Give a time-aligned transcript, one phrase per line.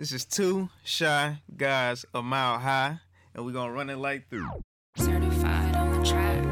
[0.00, 3.00] This is two Chi guys a mile high,
[3.34, 4.48] and we're gonna run it like through.
[4.96, 6.49] Certified on the track.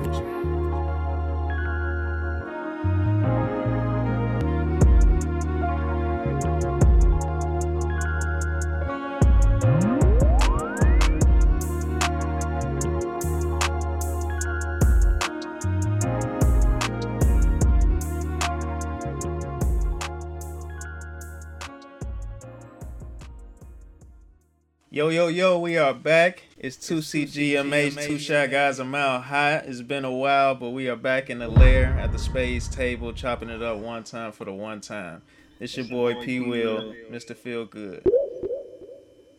[24.99, 26.43] Yo, yo, yo, we are back.
[26.59, 29.59] It's 2CGMH, Two Chi Guys a Mile High.
[29.59, 33.13] It's been a while, but we are back in the lair at the Spades table,
[33.13, 35.23] chopping it up one time for the one time.
[35.61, 36.41] It's your boy P.
[36.41, 37.37] Will, Mr.
[37.37, 38.05] Feel Good.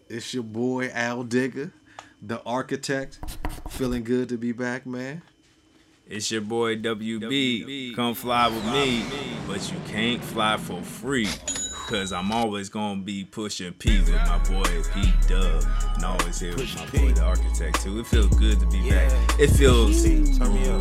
[0.07, 1.73] It's your boy Al Digger,
[2.21, 3.19] the architect.
[3.67, 5.23] Feeling good to be back, man.
[6.07, 7.97] It's your boy WB.
[7.97, 9.03] Come fly with me,
[9.45, 11.27] but you can't fly for free.
[11.89, 15.66] Cause I'm always gonna be pushing P with my boy P Dub.
[15.95, 18.00] And always here with my boy the architect too.
[18.00, 19.11] It feels good to be back.
[19.39, 20.05] It feels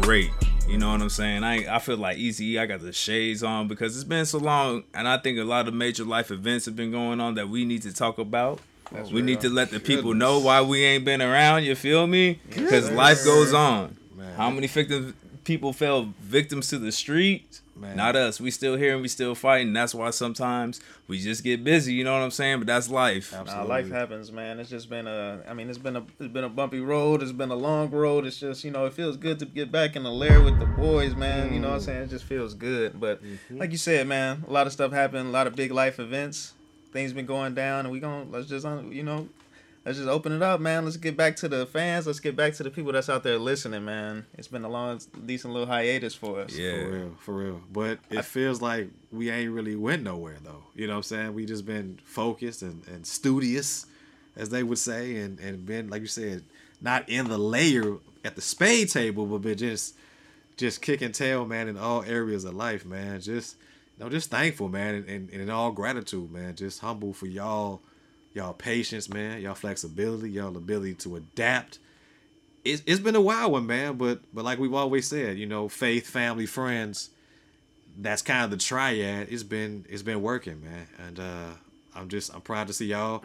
[0.02, 0.30] great.
[0.68, 1.44] You know what I'm saying?
[1.44, 2.58] I I feel like Easy.
[2.58, 5.66] I got the shades on because it's been so long, and I think a lot
[5.66, 8.60] of major life events have been going on that we need to talk about.
[9.10, 11.64] we need to let the people know why we ain't been around.
[11.64, 12.38] You feel me?
[12.50, 13.96] Because life goes on.
[14.14, 14.34] Man.
[14.34, 15.14] How many victims
[15.48, 17.62] people fell victims to the streets?
[17.74, 17.96] Man.
[17.96, 18.40] Not us.
[18.40, 19.72] We still here and we still fighting.
[19.72, 21.94] That's why sometimes we just get busy.
[21.94, 22.58] You know what I'm saying?
[22.58, 23.32] But that's life.
[23.32, 24.60] Nah, life happens, man.
[24.60, 25.40] It's just been a.
[25.48, 26.04] I mean, it's been a.
[26.18, 27.22] It's been a bumpy road.
[27.22, 28.26] It's been a long road.
[28.26, 30.66] It's just you know, it feels good to get back in the lair with the
[30.66, 31.54] boys, man.
[31.54, 32.02] You know what I'm saying?
[32.02, 33.00] It just feels good.
[33.00, 33.58] But mm-hmm.
[33.58, 35.28] like you said, man, a lot of stuff happened.
[35.28, 36.54] A lot of big life events.
[36.92, 39.28] Things been going down, and we gonna let's just you know.
[39.84, 40.84] Let's just open it up, man.
[40.84, 42.06] Let's get back to the fans.
[42.06, 44.26] Let's get back to the people that's out there listening, man.
[44.36, 46.54] It's been a long, decent little hiatus for us.
[46.54, 46.82] Yeah.
[46.82, 47.60] For real, for real.
[47.72, 50.64] But it feels like we ain't really went nowhere though.
[50.74, 51.34] You know what I'm saying?
[51.34, 53.86] We just been focused and, and studious,
[54.36, 56.44] as they would say, and, and been, like you said,
[56.80, 59.94] not in the layer at the spade table, but been just
[60.56, 63.20] just kicking tail, man, in all areas of life, man.
[63.20, 63.56] Just
[63.96, 66.54] you know, just thankful, man, and, and, and in all gratitude, man.
[66.54, 67.80] Just humble for y'all,
[68.38, 71.78] y'all patience, man, y'all flexibility, y'all ability to adapt
[72.64, 73.96] it's, it's been a wild one, man.
[73.96, 77.10] But but like we've always said, you know, faith, family, friends.
[78.00, 79.28] That's kind of the triad.
[79.30, 80.86] It's been it's been working, man.
[81.06, 81.50] And uh,
[81.94, 83.24] I'm just I'm proud to see y'all,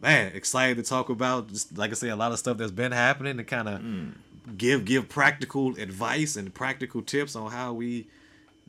[0.00, 0.32] man.
[0.34, 3.38] Excited to talk about, just, like I say, a lot of stuff that's been happening
[3.38, 8.06] and kind of give give practical advice and practical tips on how we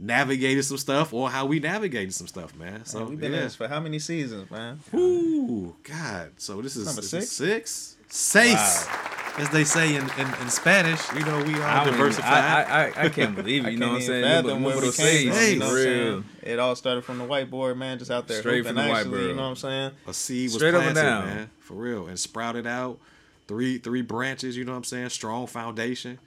[0.04, 2.86] navigated some stuff or how we navigated some stuff, man.
[2.86, 3.38] So Man, we've been yeah.
[3.40, 4.80] in this for how many seasons, man?
[4.94, 6.32] Ooh, God.
[6.38, 7.24] So this is Number six?
[7.24, 7.98] is six?
[8.10, 8.88] Seis.
[9.38, 11.02] As they say in, in, in Spanish.
[11.14, 12.28] You know, we are don't even- diversified.
[12.28, 13.72] I, I, I, I can't believe it.
[13.72, 14.40] You know what I'm saying?
[14.40, 15.84] even fathom we came seis, from, you know what I'm real.
[15.84, 16.24] saying?
[16.44, 19.36] It all started from the whiteboard, man, just out there Straight from the actually, You
[19.36, 19.92] know what I'm saying?
[20.06, 21.50] a seed was Straight planted, man.
[21.62, 22.06] For real.
[22.08, 23.00] And sprouted out.
[23.46, 25.10] Three three branches, you know what I'm saying?
[25.10, 26.18] Strong foundation.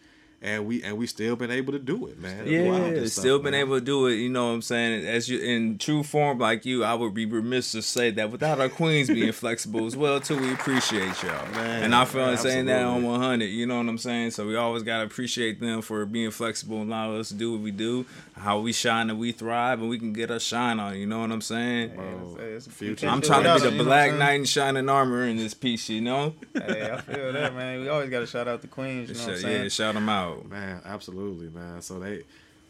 [0.42, 2.44] And we and we still been able to do it, man.
[2.44, 3.60] throughout Yeah, this stuff, still been man.
[3.62, 4.16] able to do it.
[4.16, 5.06] You know what I'm saying?
[5.06, 8.60] As you in true form like you, I would be remiss to say that without
[8.60, 10.36] our queens being flexible as well too.
[10.38, 13.47] We appreciate y'all, Man, and I feel man, saying that on 100.
[13.47, 14.32] You know what I'm saying?
[14.32, 17.62] So we always gotta appreciate them for being flexible and allowing us to do what
[17.62, 18.04] we do,
[18.36, 20.97] how we shine and we thrive, and we can get our shine on.
[20.98, 21.92] You know what I'm saying?
[21.92, 23.08] It's- it's- future.
[23.08, 25.88] I'm trying to be the you black knight in shining armor in this piece.
[25.88, 26.34] You know?
[26.53, 27.80] Hey, I feel that, man.
[27.80, 29.62] We always got to shout out the queens, you know what I'm saying?
[29.62, 30.25] yeah, shout them out.
[30.48, 31.82] Man, absolutely, man.
[31.82, 32.22] So they,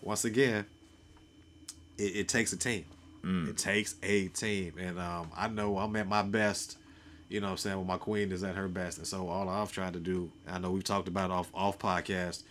[0.02, 0.64] once again,
[1.98, 2.84] it, it takes a team.
[3.22, 3.48] Mm.
[3.48, 6.78] It takes a team, and um, I know I'm at my best.
[7.28, 9.48] You know, what I'm saying when my queen is at her best, and so all
[9.48, 12.44] I've tried to do, I know we've talked about it off off podcast,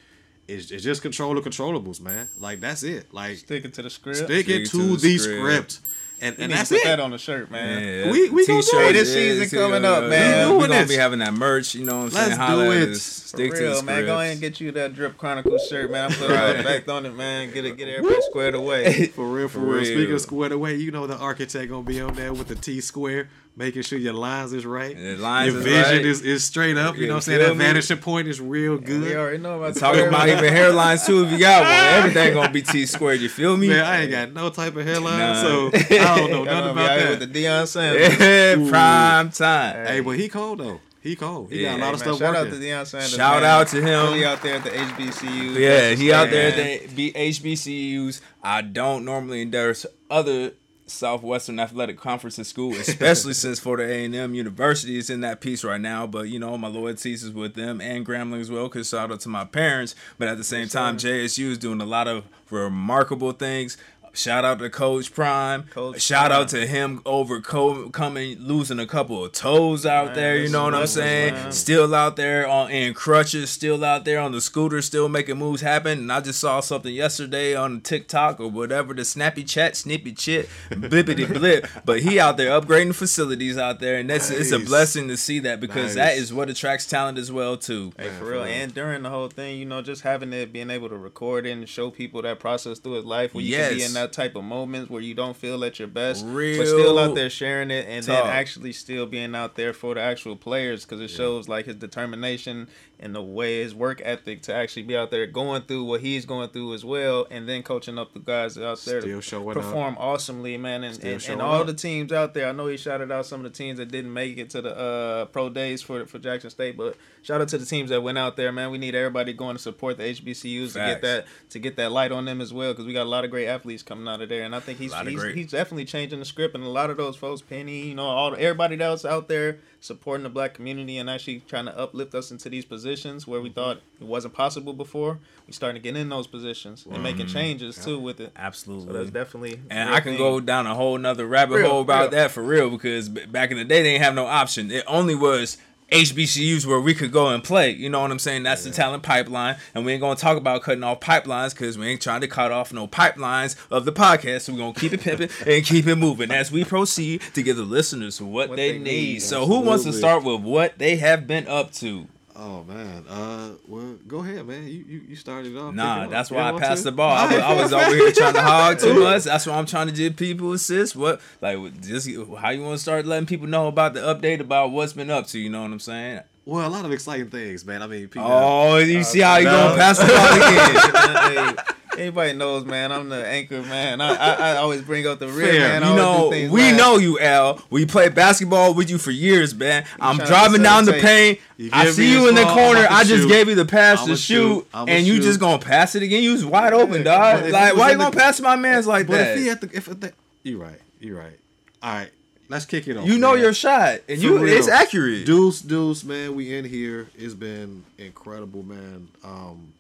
[0.47, 2.27] is, is just control the controllables, man.
[2.39, 3.13] Like that's it.
[3.13, 4.17] Like Sticking to the script.
[4.17, 5.79] sticking Stick to, to the the script, script.
[6.21, 6.83] And You and that's put it.
[6.85, 7.83] that on the shirt, man.
[8.05, 8.93] Yeah, We- we gonna do T-shirts, it.
[8.93, 10.47] This season see, coming up, man.
[10.47, 10.89] We Doing gonna this.
[10.89, 11.75] be having that merch.
[11.75, 12.37] You know what I'm Let's saying?
[12.39, 12.95] Holla do it.
[12.95, 14.05] Stick For to real, the man.
[14.05, 16.05] Go ahead and get you that Drip Chronicles shirt, man.
[16.11, 16.63] I'm putting right.
[16.63, 17.51] back on it, man.
[17.51, 19.07] Get it, get everybody squared away.
[19.15, 19.85] For real, for, For real.
[19.85, 22.79] Speaking of squared away, you know the architect gonna be on there with the T
[22.81, 24.97] square, making sure your lines is right.
[24.97, 26.06] Lines your is vision right.
[26.06, 26.97] is, is straight up.
[26.97, 27.39] You know what I'm saying?
[27.39, 29.15] That vanishing point is real We good.
[29.15, 31.24] already know about Talking about even hairlines too.
[31.25, 33.21] If you got one, everything gonna be T squared.
[33.21, 33.69] You feel me?
[33.69, 35.41] Man, I ain't got no type of hairline, Nah.
[35.41, 37.19] so I don't know nothing about that.
[37.19, 38.19] with the Deion Sanders.
[38.19, 39.85] Yeah, prime time.
[39.88, 40.80] Hey, but he cold though.
[41.01, 41.51] He cold.
[41.51, 43.13] He got a lot Hey, of man, stuff shout out to Deion Sanders.
[43.13, 43.51] Shout man.
[43.51, 44.13] out to him.
[44.15, 45.53] He out there at the HBCU.
[45.56, 48.21] Yeah, he out there at the HBCUs.
[48.44, 50.53] I don't normally endorse other
[50.87, 55.81] Southwestern Athletic Conference in school, especially since Florida A&M University is in that piece right
[55.81, 56.05] now.
[56.07, 58.67] But you know, my loyalties is with them and Grambling as well.
[58.69, 59.95] Cause shout out to my parents.
[60.17, 63.77] But at the same time, JSU is doing a lot of remarkable things.
[64.15, 65.63] Shout out to Coach Prime.
[65.63, 66.41] Coach Shout Prime.
[66.41, 70.38] out to him overcoming losing a couple of toes out Man, there.
[70.38, 71.33] You know what I'm saying?
[71.33, 71.51] man.
[71.51, 73.50] Still out there on in crutches.
[73.50, 74.81] Still out there on the scooter.
[74.81, 76.00] Still making moves happen.
[76.00, 80.50] And I just saw something yesterday on TikTok or whatever the snappy chat, snippy chit,
[80.71, 81.68] blippity blip.
[81.83, 85.39] But he out there upgrading facilities out there, and that's it's a blessing to see
[85.39, 86.18] that because that Nice.
[86.19, 87.91] is what attracts talent as well too.
[87.97, 88.44] Hey, Man, for for real.
[88.44, 88.53] real.
[88.53, 91.51] And during the whole thing, you know, just having it, being able to record it
[91.51, 93.88] and show people that process through his life, where you can be Yes.
[93.89, 97.00] in that type of moments where you don't feel at your best, Real but still
[97.00, 98.24] out there sharing it, and talk.
[98.24, 101.75] then actually still being out there for the actual players, because it shows like his
[101.75, 102.68] determination
[103.06, 106.25] and the way his work ethic to actually be out there going through what he's
[106.25, 109.50] going through as well, and then coaching up the guys out there Still to showing
[109.50, 109.63] up.
[109.63, 110.84] perform awesomely, man.
[110.84, 111.68] And, and, and all up.
[111.68, 112.50] the teams out there.
[112.50, 114.75] I know he shouted out some of the teams that didn't make it to the
[114.75, 118.18] uh, pro days for for Jackson State, but shout out to the teams that went
[118.18, 118.72] out there, man.
[118.72, 122.12] We need everybody going to support the HBCUs to get that to get that light
[122.12, 124.30] on them as well, because we got a lot of great athletes coming out of
[124.30, 126.98] there, and I think he's he's, he's definitely changing the script, and a lot of
[126.98, 131.07] those folks, Penny, you know, all everybody else out there supporting the black community and
[131.07, 132.94] actually trying to uplift us into these positions
[133.27, 133.53] where we Mm-hmm.
[133.56, 135.19] thought it wasn't possible before.
[135.47, 138.31] We starting to get in those positions and making changes too with it.
[138.36, 138.88] Absolutely.
[138.88, 140.18] So that's definitely And I can thing.
[140.18, 142.09] go down a whole nother rabbit Real, hole about real.
[142.12, 144.71] that for real because back in the day they didn't have no option.
[144.71, 145.57] It only was
[145.92, 147.69] HBCUs where we could go and play.
[147.69, 148.42] You know what I'm saying?
[148.42, 151.86] That's the talent pipeline, and we ain't gonna talk about cutting off pipelines because we
[151.88, 154.42] ain't trying to cut off no pipelines of the podcast.
[154.42, 157.56] So we're gonna keep it pimping and keep it moving as we proceed to give
[157.57, 158.83] the listeners what, What they, they need.
[159.13, 159.19] need.
[159.21, 162.07] So who wants to start with what they have been up to?
[162.37, 164.67] Oh man, uh, well, go ahead, man.
[164.67, 165.73] You you, you started off.
[165.73, 166.91] Nah, that's why I passed to?
[166.91, 167.11] the ball.
[167.11, 169.23] I was, I was over here trying to hog too much.
[169.23, 170.97] That's why I'm trying to give people assist.
[170.97, 174.71] What like just how you want to start letting people know about the update about
[174.71, 175.39] what's been up to?
[175.39, 176.21] You know what I'm saying?
[176.43, 177.81] Well, a lot of exciting things, man.
[177.81, 178.27] I mean, people.
[178.29, 179.51] Oh, you see how you no.
[179.51, 181.55] gonna pass the ball again?
[181.95, 182.92] hey, anybody knows, man.
[182.92, 184.01] I'm the anchor, man.
[184.01, 185.59] I, I, I always bring up the real Fair.
[185.59, 185.83] man.
[185.83, 186.77] I You know, we last.
[186.77, 187.62] know you, Al.
[187.69, 189.86] We played basketball with you for years, man.
[190.00, 191.42] I'm driving down the facilitate.
[191.59, 191.74] paint.
[191.74, 192.81] I see you this in the ball, corner.
[192.89, 193.30] I'ma just shoot.
[193.30, 194.68] gave you the pass I'ma shoot, shoot.
[194.74, 195.24] I'ma and you shoot.
[195.24, 196.21] just gonna pass it again.
[196.24, 197.50] You was wide open, but dog.
[197.51, 199.31] Like, why you gonna the- pass my man's like But that?
[199.38, 200.13] if he had the, if the,
[200.44, 201.39] you right, you're right.
[201.81, 202.09] All right,
[202.50, 203.06] let's kick it off.
[203.07, 203.42] you know man.
[203.44, 204.57] your shot, and For you real.
[204.57, 205.25] it's accurate.
[205.25, 207.07] Deuce, Deuce, man, we in here.
[207.18, 209.07] It's been incredible, man.
[209.24, 209.71] Um,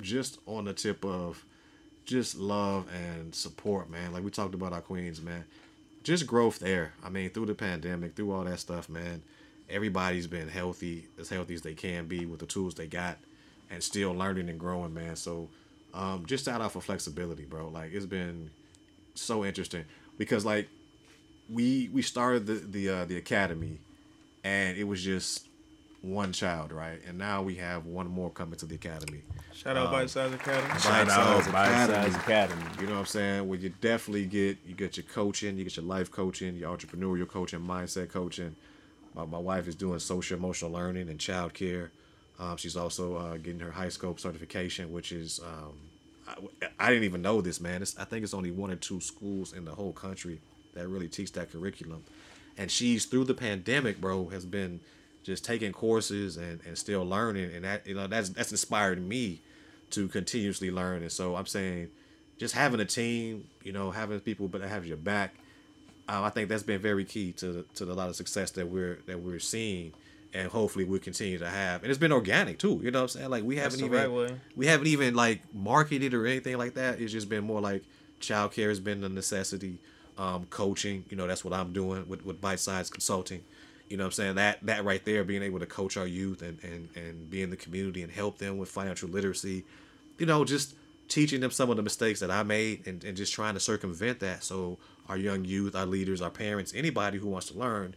[0.00, 1.44] just on the tip of
[2.04, 4.12] just love and support, man.
[4.12, 5.44] Like we talked about our queens, man.
[6.02, 6.94] Just growth there.
[7.04, 9.22] I mean, through the pandemic, through all that stuff, man.
[9.70, 13.16] Everybody's been healthy, as healthy as they can be with the tools they got,
[13.70, 15.16] and still learning and growing, man.
[15.16, 15.48] So,
[15.94, 17.68] um, just shout out for flexibility, bro.
[17.68, 18.50] Like it's been
[19.14, 19.84] so interesting
[20.18, 20.68] because like
[21.48, 23.78] we we started the the uh, the academy,
[24.44, 25.46] and it was just
[26.02, 26.98] one child, right?
[27.06, 29.22] And now we have one more coming to the academy.
[29.54, 30.80] Shout out Um, Bite Size Academy.
[30.80, 32.10] Shout out Academy.
[32.10, 32.62] Size Academy.
[32.80, 33.48] You know what I'm saying?
[33.48, 37.28] Where you definitely get you get your coaching, you get your life coaching, your entrepreneurial
[37.28, 38.56] coaching, mindset coaching.
[39.14, 41.92] My, my wife is doing social emotional learning and child care.
[42.40, 45.74] Um, she's also uh, getting her HighScope certification, which is um,
[46.26, 47.82] I, I didn't even know this, man.
[47.82, 50.40] It's, I think it's only one or two schools in the whole country
[50.74, 52.02] that really teach that curriculum.
[52.58, 54.80] And she's through the pandemic, bro, has been
[55.22, 59.40] just taking courses and, and still learning, and that you know that's that's inspired me
[59.90, 61.02] to continuously learn.
[61.02, 61.88] And so I'm saying,
[62.38, 65.34] just having a team, you know, having people but that have your back,
[66.08, 69.00] um, I think that's been very key to to the lot of success that we're
[69.06, 69.92] that we're seeing,
[70.34, 71.82] and hopefully we'll continue to have.
[71.82, 72.80] And it's been organic too.
[72.82, 73.30] You know what I'm saying?
[73.30, 77.00] Like we That's haven't even right we haven't even like marketed or anything like that.
[77.00, 77.84] It's just been more like
[78.20, 79.78] childcare has been a necessity.
[80.18, 83.42] Um, coaching, you know, that's what I'm doing with, with bite size consulting.
[83.92, 84.34] You know what I'm saying?
[84.36, 87.50] That that right there, being able to coach our youth and, and, and be in
[87.50, 89.66] the community and help them with financial literacy,
[90.16, 90.74] you know, just
[91.08, 94.20] teaching them some of the mistakes that I made and, and just trying to circumvent
[94.20, 94.78] that so
[95.10, 97.94] our young youth, our leaders, our parents, anybody who wants to learn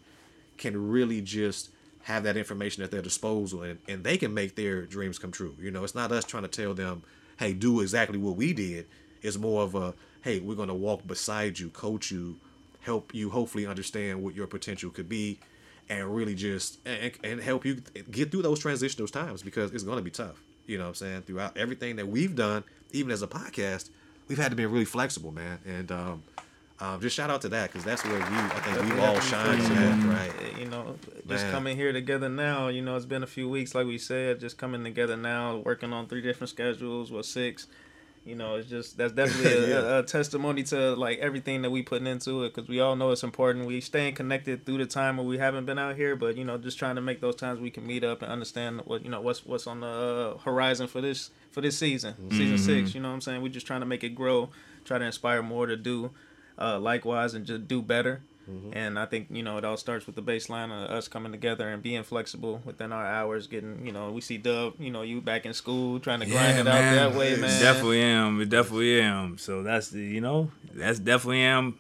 [0.58, 1.70] can really just
[2.02, 5.56] have that information at their disposal and, and they can make their dreams come true.
[5.62, 7.04] You know, it's not us trying to tell them,
[7.40, 8.86] hey, do exactly what we did.
[9.22, 12.38] It's more of a, hey, we're going to walk beside you, coach you,
[12.82, 15.40] help you hopefully understand what your potential could be
[15.90, 19.98] and really just and, and help you get through those transitional times because it's going
[19.98, 20.42] to be tough.
[20.66, 21.22] You know what I'm saying?
[21.24, 23.90] Throughout everything that we've done, even as a podcast,
[24.28, 25.60] we've had to be really flexible, man.
[25.66, 26.24] And um,
[26.80, 29.64] um, just shout out to that because that's where we, I think we've all shined
[29.64, 30.60] in that, right?
[30.60, 31.52] You know, just Man.
[31.52, 32.68] coming here together now.
[32.68, 35.94] You know, it's been a few weeks, like we said, just coming together now, working
[35.94, 37.68] on three different schedules, well, six,
[38.26, 39.76] You know, it's just that's definitely a, Yeah.
[39.76, 43.12] a, a testimony to like everything that we putting into it because we all know
[43.12, 43.66] it's important.
[43.68, 46.58] We staying connected through the time where we haven't been out here, but you know,
[46.58, 49.22] just trying to make those times we can meet up and understand what you know
[49.22, 52.96] what's what's on the uh, horizon for this for this season, season six.
[52.96, 53.42] You know what I'm saying?
[53.44, 54.50] We're just trying to make it grow,
[54.86, 56.12] try to inspire more to do
[56.58, 58.22] uh, likewise and just do better.
[58.50, 58.78] Mm-hmm.
[58.78, 61.68] And I think you know it all starts with the baseline of us coming together
[61.68, 63.48] and being flexible within our hours.
[63.48, 66.60] Getting you know we see Dub, you know you back in school trying to grind
[66.60, 67.62] it out that way, man.
[67.62, 68.40] Definitely am.
[68.42, 69.38] It definitely am.
[69.38, 71.80] So that's the you know that's definitely am.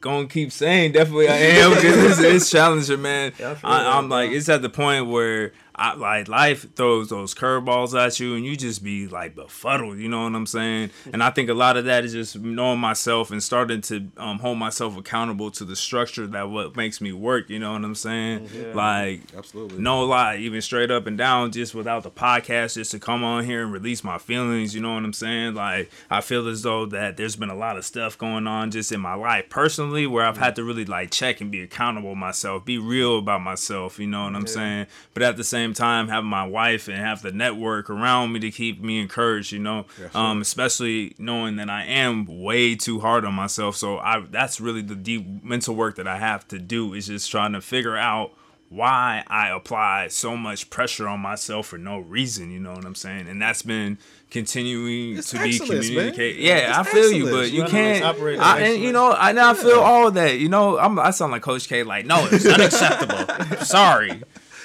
[0.00, 3.32] Gonna keep saying definitely I am because it's, it's challenging, man.
[3.38, 7.34] Yeah, I I, I'm like it's at the point where I like life throws those
[7.34, 9.98] curveballs at you and you just be like befuddled.
[9.98, 10.90] You know what I'm saying?
[11.12, 14.38] And I think a lot of that is just knowing myself and starting to um,
[14.38, 17.48] hold myself accountable to the structure that what makes me work.
[17.48, 18.48] You know what I'm saying?
[18.54, 18.74] Yeah.
[18.74, 19.78] Like Absolutely.
[19.78, 23.44] no lie, even straight up and down, just without the podcast, just to come on
[23.44, 24.74] here and release my feelings.
[24.74, 25.54] You know what I'm saying?
[25.54, 28.92] Like I feel as though that there's been a lot of stuff going on just
[28.92, 32.64] in my life personally, where I've had to really like check and be accountable myself,
[32.64, 33.98] be real about myself.
[33.98, 34.86] You know what I'm saying?
[35.14, 38.50] But at the same time, have my wife and have the network around me to
[38.50, 39.52] keep me encouraged.
[39.52, 43.76] You know, um, especially knowing that I am way too hard on myself.
[43.76, 47.30] So I that's really the deep mental work that I have to do is just
[47.30, 48.32] trying to figure out
[48.72, 52.94] why I apply so much pressure on myself for no reason, you know what I'm
[52.94, 53.28] saying?
[53.28, 53.98] And that's been
[54.30, 56.14] continuing It's to be excellence, man.
[56.16, 58.02] Yeah, It's I feel you, but you can't.
[58.02, 60.38] I, and you know, I now feel all that.
[60.38, 61.82] You know, I'm, I sound like Coach K.
[61.82, 63.56] Like, no, it's unacceptable.
[63.58, 64.22] Sorry.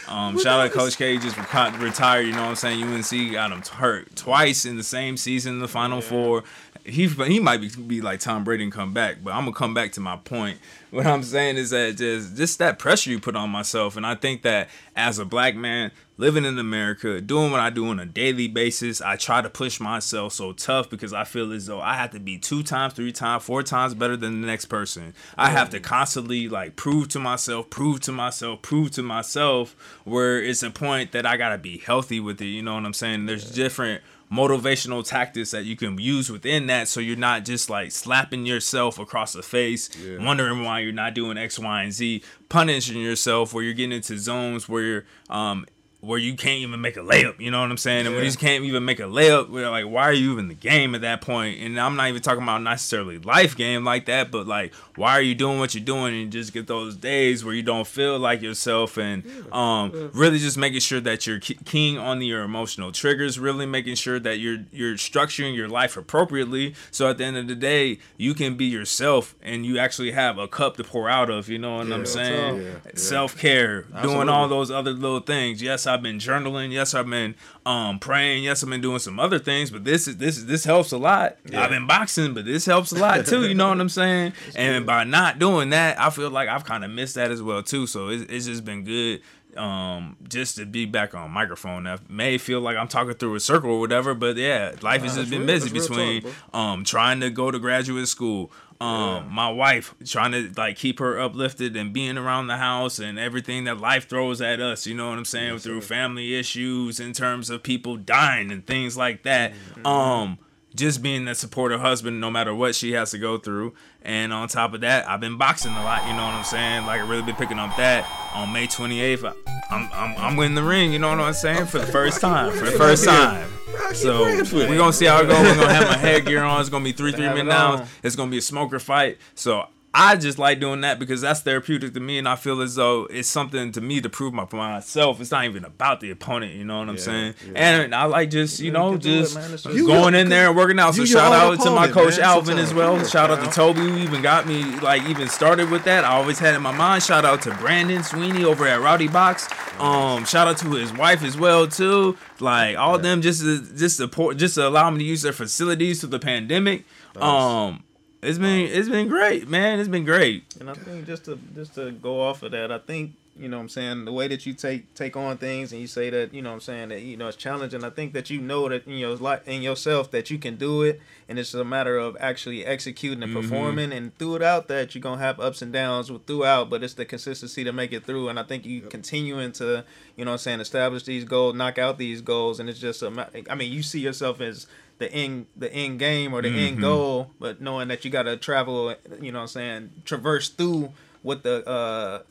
[0.07, 1.17] Um, shout out Coach K.
[1.17, 2.25] Just retired.
[2.25, 2.83] You know what I'm saying?
[2.83, 6.43] UNC got him hurt twice in the same season, the Final Four.
[6.87, 9.73] He he might be, be like Tom Brady and come back, but I'm gonna come
[9.73, 10.57] back to my point.
[10.89, 14.15] What I'm saying is that just just that pressure you put on myself, and I
[14.15, 18.05] think that as a black man living in America, doing what I do on a
[18.05, 21.95] daily basis, I try to push myself so tough because I feel as though I
[21.95, 25.13] have to be two times, three times, four times better than the next person.
[25.37, 29.75] I have to constantly like prove to myself, prove to myself, prove to myself
[30.05, 32.45] where it's a point that I gotta be healthy with it.
[32.45, 33.25] You know what I'm saying?
[33.25, 37.91] There's different motivational tactics that you can use within that so you're not just like
[37.91, 42.99] slapping yourself across the face wondering why you're not doing x y and z punishing
[43.01, 45.65] yourself where you're getting into zones where you're um
[45.99, 48.05] where you can't even make a layup, you know what I'm saying?
[48.05, 50.47] And when you can't even make a layup, we're like, why are you even in
[50.49, 51.59] the game at that point?
[51.59, 55.21] And I'm not even talking about necessarily life game like that, but like, why are
[55.21, 56.13] you doing what you're doing?
[56.13, 60.37] And you just get those days where you don't feel like yourself, and um, really
[60.37, 64.37] just making sure that you're ke- keen on your emotional triggers, really making sure that
[64.37, 68.55] you're you're structuring your life appropriately, so at the end of the day, you can
[68.55, 71.49] be yourself and you actually have a cup to pour out of.
[71.49, 72.57] You know what I'm saying?
[72.61, 72.91] Yeah, yeah.
[72.95, 75.59] Self care, doing all those other little things.
[75.61, 76.71] Yes, I've been journaling.
[76.71, 78.43] Yes, I've been um praying.
[78.43, 79.71] Yes, I've been doing some other things.
[79.71, 81.37] But this is this is this helps a lot.
[81.55, 83.47] I've been boxing, but this helps a lot too.
[83.47, 84.33] You know what I'm saying?
[84.55, 87.63] and by not doing that, I feel like I've kind of missed that as well
[87.63, 87.87] too.
[87.87, 89.21] So it's, it's just been good.
[89.55, 91.85] Um, just to be back on microphone.
[91.85, 95.15] That may feel like I'm talking through a circle or whatever, but yeah, life has
[95.15, 95.47] just been real.
[95.47, 100.51] busy between talk, um trying to go to graduate school um my wife trying to
[100.55, 104.59] like keep her uplifted and being around the house and everything that life throws at
[104.59, 108.67] us you know what i'm saying through family issues in terms of people dying and
[108.67, 109.53] things like that.
[109.83, 110.37] Um
[110.75, 113.73] just being that supportive husband no matter what she has to go through.
[114.03, 116.85] And on top of that i've been boxing a lot you know what i'm saying?
[116.85, 120.53] Like i really been picking up that on may 28th I, I'm, I'm i'm in
[120.53, 121.65] the ring you know what i'm saying?
[121.65, 123.49] For the first time for the first time
[123.93, 125.39] so we're gonna see how it goes.
[125.41, 126.61] We're gonna have my headgear on.
[126.61, 129.17] It's gonna be three three have minute it It's gonna be a smoker fight.
[129.35, 132.75] So I just like doing that because that's therapeutic to me, and I feel as
[132.75, 135.19] though it's something to me to prove my myself.
[135.19, 136.53] It's not even about the opponent.
[136.53, 137.33] You know what I'm Yeah, saying?
[137.51, 137.79] yeah.
[137.81, 139.51] And I like just you You know can do it, just man.
[139.53, 140.93] It's just- You going in there and working out.
[140.93, 142.97] So shout own out to my coach man, Alvin as well.
[142.97, 146.03] Yeah, Shout out to Toby who even got me like even started with that.
[146.05, 147.01] I always had it in my mind.
[147.01, 149.47] Shout out to Brandon Sweeney over at Rowdy Box.
[149.79, 152.17] Um, shout out to his wife as well too.
[152.39, 155.33] Like all of them just to, just support just to allow me to use their
[155.33, 156.85] facilities through the pandemic.
[157.15, 157.83] Um,
[158.21, 159.79] it's been um, it's been great, man.
[159.79, 160.43] It's been great.
[160.59, 163.57] And I think just to just to go off of that, I think you know
[163.57, 166.33] what I'm saying the way that you take take on things and you say that
[166.33, 167.83] you know what I'm saying that you know it's challenging.
[167.83, 170.81] I think that you know that in your life in yourself that you can do
[170.81, 173.41] it, and it's a matter of actually executing and mm-hmm.
[173.41, 173.93] performing.
[173.93, 177.71] And throughout that, you're gonna have ups and downs throughout, but it's the consistency to
[177.71, 178.29] make it through.
[178.29, 181.77] And I think you continuing to you know what I'm saying establish these goals, knock
[181.77, 184.65] out these goals, and it's just a I mean, you see yourself as
[184.99, 188.37] the end the end game or the end goal, but knowing that you got to
[188.37, 192.23] travel, you know what I'm saying, traverse through what the uh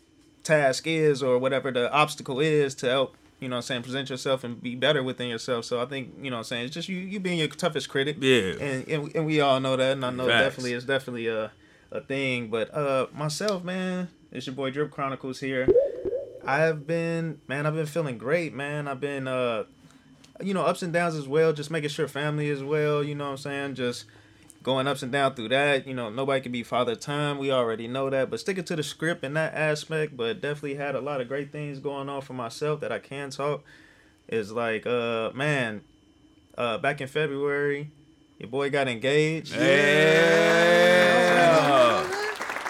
[0.42, 4.08] task is or whatever the obstacle is to help you know what I'm saying, present
[4.08, 5.66] yourself and be better within yourself.
[5.66, 7.88] So I think, you know what I'm saying, it's just you you being your toughest
[7.88, 8.16] critic.
[8.20, 8.54] Yeah.
[8.60, 10.44] And and, and we all know that and I know Facts.
[10.44, 11.52] definitely it's definitely a
[11.90, 12.48] a thing.
[12.48, 15.68] But uh myself, man, it's your boy Drip Chronicles here.
[16.46, 18.88] I've been man, I've been feeling great, man.
[18.88, 19.64] I've been uh
[20.40, 23.24] you know, ups and downs as well, just making sure family as well, you know
[23.24, 23.74] what I'm saying?
[23.74, 24.04] Just
[24.62, 25.86] going ups and down through that.
[25.86, 27.38] You know, nobody can be father time.
[27.38, 28.30] We already know that.
[28.30, 31.52] But sticking to the script in that aspect, but definitely had a lot of great
[31.52, 33.64] things going on for myself that I can talk.
[34.28, 35.82] Is like, uh, man,
[36.58, 37.92] uh, back in February,
[38.38, 39.54] your boy got engaged.
[39.54, 41.05] Yeah.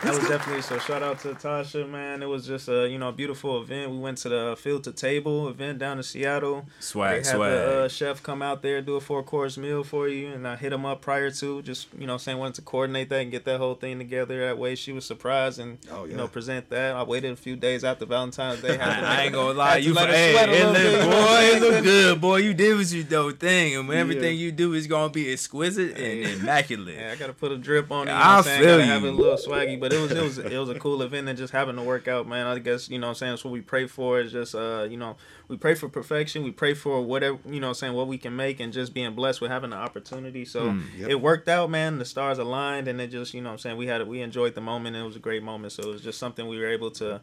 [0.06, 0.78] That was definitely so.
[0.78, 2.22] Shout out to Tasha, man.
[2.22, 3.90] It was just a you know beautiful event.
[3.90, 6.66] We went to the field to table event down in Seattle.
[6.78, 7.50] Swag, they had swag.
[7.50, 10.54] the uh, chef come out there do a four course meal for you, and I
[10.56, 13.44] hit him up prior to just you know saying wanted to coordinate that and get
[13.46, 14.46] that whole thing together.
[14.46, 16.94] That way she was surprised and Oh, you know present that.
[16.94, 18.78] I waited a few days after Valentine's Day.
[18.80, 21.16] I, I ain't gonna lie, you her hey, a it look, bit, you know what
[21.16, 22.36] I'm boy, it look good, boy.
[22.36, 26.40] You did what you do thing, and everything you do is gonna be exquisite and
[26.40, 26.96] immaculate.
[26.96, 28.12] Yeah, I gotta put a drip on it.
[28.12, 30.38] You know I feel Gotta have it a little swaggy, but it was it was
[30.54, 32.46] it was a cool event and just having to work out, man.
[32.46, 34.20] I guess you know what I'm saying that's what we pray for.
[34.20, 35.16] Is just uh you know
[35.48, 36.42] we pray for perfection.
[36.42, 38.94] We pray for whatever you know what I'm saying what we can make and just
[38.94, 40.44] being blessed with having the opportunity.
[40.44, 41.10] So Mm, yep.
[41.10, 41.98] it worked out, man.
[41.98, 44.06] The stars aligned and it just you know what I'm saying we had it.
[44.06, 44.96] We enjoyed the moment.
[44.96, 45.72] It was a great moment.
[45.72, 47.20] So it was just something we were able to you know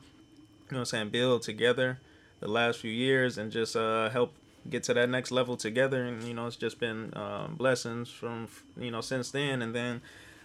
[0.70, 2.00] what I'm saying build together
[2.40, 4.34] the last few years and just uh help
[4.70, 8.48] get to that next level together and you know it's just been um, blessings from
[8.78, 10.02] you know since then and then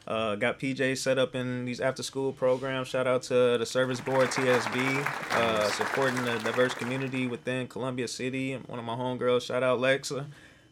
[0.09, 2.89] uh, got PJ set up in these after school programs.
[2.89, 8.55] Shout out to the service board TSB, uh, supporting the diverse community within Columbia City.
[8.55, 10.27] One of my homegirls, shout out Lexa.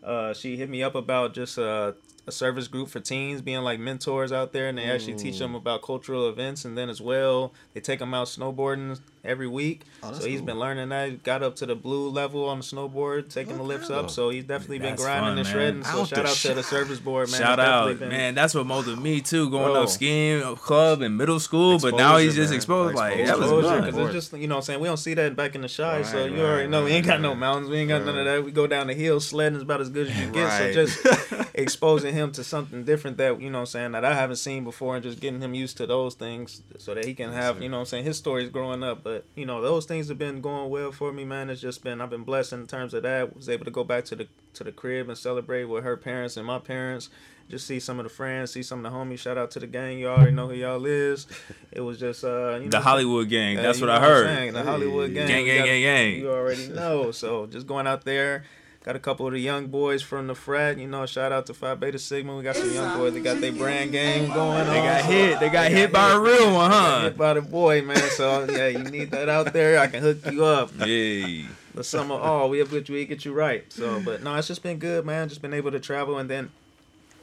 [0.06, 1.92] Uh, she hit me up about just uh,
[2.28, 5.54] a service group for teens being like mentors out there, and they actually teach them
[5.56, 6.64] about cultural events.
[6.64, 9.82] And then as well, they take them out snowboarding every week.
[10.04, 10.46] Oh, so he's cool.
[10.46, 11.25] been learning that.
[11.25, 14.08] Got up to the blue level on the snowboard, taking the lifts up.
[14.10, 15.52] So he's definitely been grinding fun, and man.
[15.52, 15.84] shredding.
[15.84, 17.40] So Out shout out to the service board, man.
[17.40, 18.34] Shout out, been- man.
[18.36, 19.50] That's what molded me too.
[19.50, 19.82] Going Bro.
[19.82, 22.56] up skiing club in middle school, but now he's just man.
[22.56, 22.94] exposed.
[22.94, 23.26] Like Exposure.
[23.26, 25.34] that was exposure because it's just you know what I'm saying we don't see that
[25.36, 27.68] back in the Chi so Right, you already right, know we ain't got no mountains
[27.68, 29.90] we ain't got none of that we go down the hill sledding is about as
[29.96, 30.74] good as you get Right.
[30.74, 34.14] so just exposing him to something different that you know what I'm saying that I
[34.14, 37.32] haven't seen before and just getting him used to those things so that he can
[37.32, 40.08] have you know what I'm saying his stories growing up but you know those things
[40.08, 42.92] have been going well for me man it's just been I've been blessed in terms
[42.94, 45.84] of that was able to go back to the to the crib and celebrate with
[45.84, 47.08] her parents and my parents
[47.49, 49.21] just see some of the friends, see some of the homies.
[49.21, 50.00] Shout out to the gang.
[50.00, 51.28] You already know who y'all is.
[51.71, 53.54] It was just uh, you know, The Hollywood gang.
[53.54, 54.26] That's you what I heard.
[54.26, 55.28] Saying, The Hollywood gang.
[55.28, 56.18] Gang, gang, gang, gang.
[56.18, 57.12] You already know.
[57.12, 58.42] So just going out there.
[58.86, 60.78] Got a couple of the young boys from the frat.
[60.78, 62.36] You know, shout out to Phi Beta Sigma.
[62.36, 63.14] We got some young boys.
[63.14, 64.66] They got their brand game going on.
[64.68, 65.40] They got hit.
[65.40, 67.00] They got hit by a real one, Got huh?
[67.00, 67.96] hit by the boy, man.
[67.96, 69.80] So yeah, you need that out there.
[69.80, 70.70] I can hook you up.
[70.86, 71.46] Yay.
[71.75, 73.70] The summer, oh, we have you, we get you right.
[73.72, 75.28] So, but no, it's just been good, man.
[75.28, 76.50] Just been able to travel, and then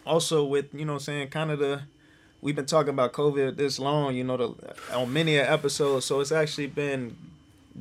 [0.06, 1.84] also with you know, I'm saying kind of the
[2.42, 6.06] we've been talking about COVID this long, you know, the on many episodes.
[6.06, 7.16] So it's actually been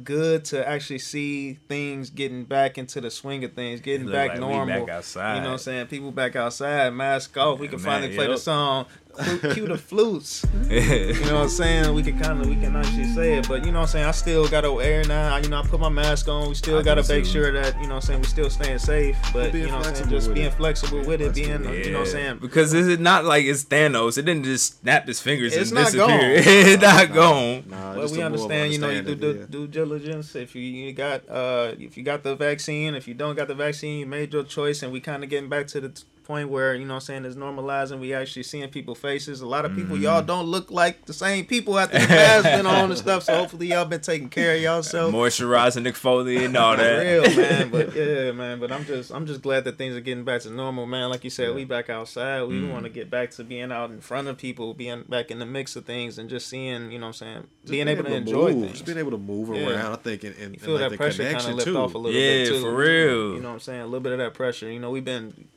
[0.03, 4.41] good to actually see things getting back into the swing of things, getting back like
[4.41, 4.87] normal.
[4.87, 5.37] back outside.
[5.37, 5.87] You know what I'm saying?
[5.89, 7.59] People back outside, mask off.
[7.59, 8.87] We can Man, finally play the song.
[9.23, 10.45] Cue cue the flutes.
[10.73, 11.95] You know what I'm saying?
[11.95, 14.07] We can kind of we can actually say it, but you know what I'm saying.
[14.07, 15.37] I still got to air now.
[15.37, 16.49] You know, I put my mask on.
[16.49, 18.79] We still got to make sure that you know what I'm saying we still staying
[18.79, 19.17] safe.
[19.33, 20.55] But Being you know what I'm saying, just being it.
[20.55, 21.87] flexible with it, Let's do being it.
[21.87, 22.39] you know what I'm saying.
[22.39, 24.17] Because this is not like it's Thanos.
[24.19, 26.07] It didn't just snap his fingers It's and not disappear.
[26.09, 26.21] gone.
[26.47, 27.65] it's not gone.
[27.69, 29.47] Nah, But we a more of understand, you know, you do understanding, yeah.
[29.51, 30.35] due diligence.
[30.35, 33.55] If you, you got, uh, if you got the vaccine, if you don't got the
[33.55, 36.49] vaccine, you made your choice, and we kind of getting back to the t- point
[36.49, 38.01] where you know, what I'm saying it's normalizing.
[38.01, 39.41] We actually seeing people faces.
[39.41, 40.05] A lot of people, Mm-hmm.
[40.05, 43.25] y'all don't look like the same people after the mask been on and stuff.
[43.25, 45.13] So hopefully y'all been taking care of yourself.
[45.13, 47.03] Moisturizing, exfoliating, and all that.
[47.03, 47.71] real, man.
[47.71, 48.61] But yeah, man.
[48.61, 51.11] But I'm just, I'm just glad that things are getting back to normal, man.
[51.11, 52.43] Like you said, we back outside.
[52.45, 52.71] We Mm.
[52.73, 55.47] want to get back to being out in front of people, being back in the
[55.47, 58.15] mix of things, and just seeing, you know, what I'm saying, Just being able to
[58.15, 58.73] enjoy move, things.
[58.73, 59.69] Just being able to move Yeah.
[59.71, 61.65] around, I think, and, and, You and feel like that the pressure kind of lift
[61.67, 61.77] too.
[61.77, 62.61] off a little Yeah, bit too.
[62.63, 63.35] for real.
[63.35, 63.81] You know what I'm saying?
[63.81, 64.71] A little bit of that pressure.
[64.71, 65.49] You know, we've been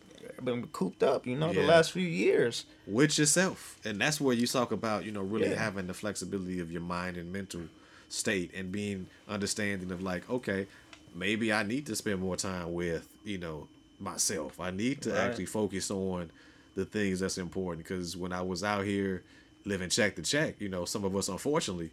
[0.46, 1.26] been cooped up.
[1.28, 2.66] You know, the last few years.
[2.88, 5.56] with yourself and that's where you talk about you know really Yeah.
[5.64, 7.62] having the flexibility of your mind and mental
[8.10, 10.68] state and being understanding of like okay
[11.14, 13.68] maybe i need to spend more time with you know
[14.00, 15.20] myself i need to Right.
[15.20, 16.30] actually focus on
[16.76, 19.24] the things that's important because when i was out here
[19.66, 21.90] living check to check you know some of us unfortunately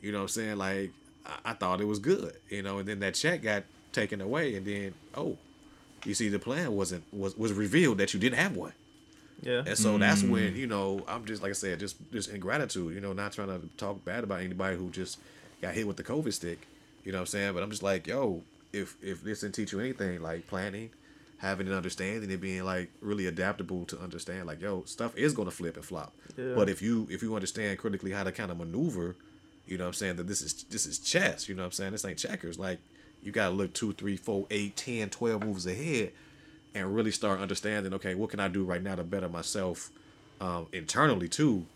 [0.00, 0.90] you know what i'm saying like
[1.24, 4.54] I, I thought it was good you know and then that check got taken away
[4.54, 5.38] and then oh
[6.06, 8.72] you see the plan wasn't was was revealed that you didn't have one
[9.42, 9.62] Yeah.
[9.66, 10.30] and so that's mm.
[10.30, 12.94] when you know I'm just like I said, just just in gratitude.
[12.94, 15.18] You know, not trying to talk bad about anybody who just
[15.60, 16.66] got hit with the COVID stick.
[17.04, 17.54] You know what I'm saying?
[17.54, 18.42] But I'm just like, yo,
[18.72, 20.90] if if this didn't teach you anything like planning,
[21.38, 25.50] having an understanding and being like really adaptable to understand like yo stuff is gonna
[25.50, 26.12] flip and flop.
[26.36, 26.54] Yeah.
[26.54, 29.16] But if you if you understand critically how to kind of maneuver,
[29.66, 31.48] you know what I'm saying that this is this is chess.
[31.48, 32.58] You know what I'm saying this ain't checkers.
[32.58, 32.78] Like
[33.26, 36.12] you gotta look two, three, four, eight, ten, twelve moves ahead,
[36.74, 37.92] and really start understanding.
[37.94, 39.90] Okay, what can I do right now to better myself
[40.40, 41.66] um, internally too,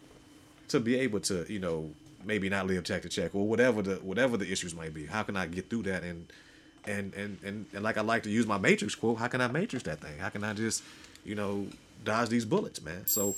[0.69, 1.91] to be able to you know
[2.25, 5.07] maybe not live check to check or whatever the whatever the issues might be.
[5.07, 6.33] How can I get through that and
[6.87, 9.49] and and and, and like I like to use my matrix quote, how can I
[9.49, 10.19] matrix that thing?
[10.19, 10.83] How can I just
[11.25, 11.67] you know
[12.05, 13.07] dodge these bullets, man?
[13.07, 13.35] So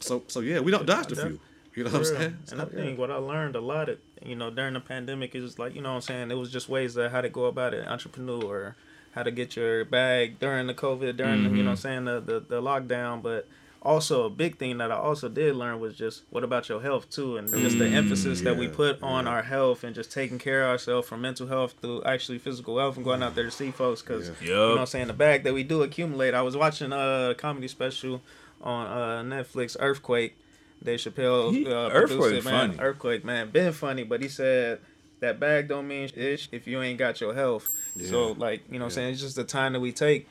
[0.00, 1.40] so so yeah, we don't dodge the few.
[1.74, 2.36] You know what I'm saying?
[2.50, 2.82] And I So, yeah.
[2.82, 5.80] think what I learned a lot, of, you know, during the pandemic is like, you
[5.82, 6.30] know what I'm saying?
[6.30, 8.76] It was just ways that how to go about it, entrepreneur,
[9.12, 12.04] how to get your bag during the COVID, during, the, you know what I'm saying,
[12.04, 13.22] the, the, the lockdown.
[13.22, 13.48] But
[13.80, 17.08] also a big thing that I also did learn was just what about your health
[17.10, 17.36] too?
[17.36, 19.30] And just the emphasis that we put on yeah.
[19.30, 22.96] our health and just taking care of ourselves from mental health to actually physical health
[22.96, 24.02] and going out there to see folks.
[24.02, 24.48] Because, Yeah.
[24.48, 24.88] you know what I'm Yup.
[24.88, 26.34] saying, the bag that we do accumulate.
[26.34, 28.20] I was watching a comedy special
[28.60, 30.36] on uh, Netflix, Earthquake.
[30.82, 32.68] Dave Chappelle He- uh, Earthquake produced it, man.
[32.72, 32.80] funny.
[32.80, 34.80] Earthquake, man, been funny, but he said
[35.20, 37.68] that bag don't mean ish if you ain't got your health.
[38.04, 40.28] So like, you know what I'm saying, it's just the time that we take,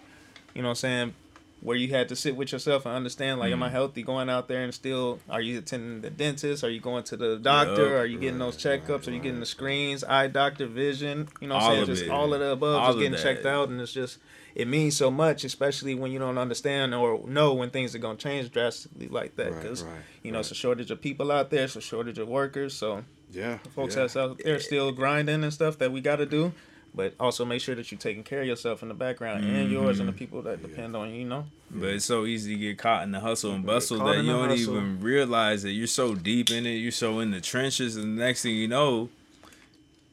[0.54, 1.14] you know what I'm saying,
[1.62, 3.64] where you had to sit with yourself and understand like am Mm.
[3.64, 6.64] I healthy going out there and still are you attending the dentist?
[6.64, 7.90] Are you going to the doctor?
[7.90, 8.02] Yup.
[8.02, 9.08] Are you getting those checkups?
[9.08, 11.28] Are you getting the screens, eye doctor, vision?
[11.42, 11.86] You know what I'm saying?
[11.88, 12.10] Just it.
[12.12, 13.24] all of the above All just getting that.
[13.24, 14.20] checked out and it's just
[14.54, 18.18] it means so much, especially when you don't understand or know when things are gonna
[18.18, 19.60] change drastically like that.
[19.60, 22.28] Because right, you know it's a shortage of people out there, it's a shortage of
[22.28, 22.76] workers.
[22.76, 24.02] So yeah, folks yeah.
[24.04, 26.54] that's out there still grinding and stuff that we got to do.
[26.98, 30.00] But also make sure that you're taking care of yourself in the background and yours
[30.00, 30.20] and the mm-hmm.
[30.20, 31.20] people that depend on you.
[31.20, 31.46] You know.
[31.70, 34.50] But it's so easy to get caught in the hustle and bustle that you don't
[34.50, 34.78] hustle.
[34.78, 36.72] even realize that you're so deep in it.
[36.72, 39.10] You're so in the trenches, and the next thing you know,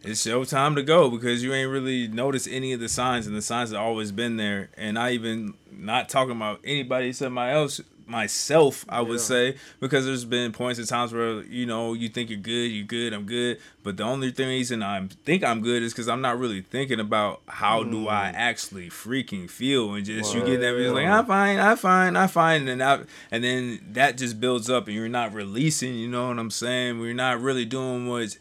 [0.03, 3.35] it's your time to go because you ain't really noticed any of the signs, and
[3.35, 4.69] the signs have always been there.
[4.77, 9.25] And I even not talking about anybody except my else myself, I would Yeah.
[9.25, 12.85] say, because there's been points and times where you know you think you're good, you're
[12.85, 16.21] good, I'm good, but the only thing reason I think I'm good is because I'm
[16.21, 18.35] not really thinking about how do I mm.
[18.35, 22.69] actually freaking feel, and just you get that like I'm fine, I'm fine, I'm fine,
[22.69, 26.39] and I, and then that just builds up, and you're not releasing, you know what
[26.39, 27.01] I'm saying?
[27.01, 28.37] We're not really doing what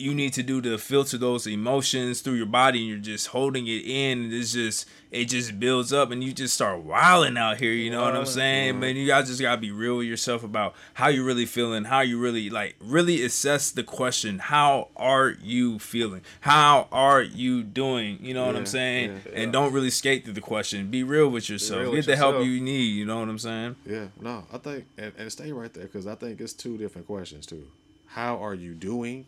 [0.00, 3.66] you need to do to filter those emotions through your body and you're just holding
[3.66, 7.58] it in and it's just it just builds up and you just start wilding out
[7.58, 8.78] here you know what i'm saying?
[8.80, 12.00] man you guys just gotta be real with yourself about how you really feeling how
[12.00, 16.22] you really like really assess the question how are you feeling?
[16.40, 18.18] How are you doing?
[18.22, 19.20] You know what i'm saying?
[19.26, 20.90] yeah, and don't really skate through the question.
[20.90, 21.80] Be real with yourself.
[21.80, 23.76] real get with the help you need you know what i'm saying?
[23.84, 27.06] Yeah, no, I think and, and stay right there because I think it's two different
[27.06, 27.66] questions too.
[28.06, 29.26] How are you doing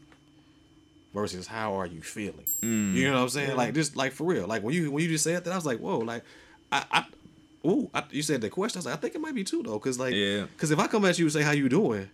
[1.14, 2.46] versus how are you feeling?
[2.60, 3.56] You know what I'm saying?
[3.56, 4.46] Like just like for real.
[4.46, 6.24] Like when you when you just said that, I was like, whoa, like
[6.70, 7.04] I, I
[7.66, 8.78] ooh, I, you said the question.
[8.78, 10.42] I was like, I think it might be two though, because like, Yeah.
[10.54, 12.08] because if I come at you and say how you doing,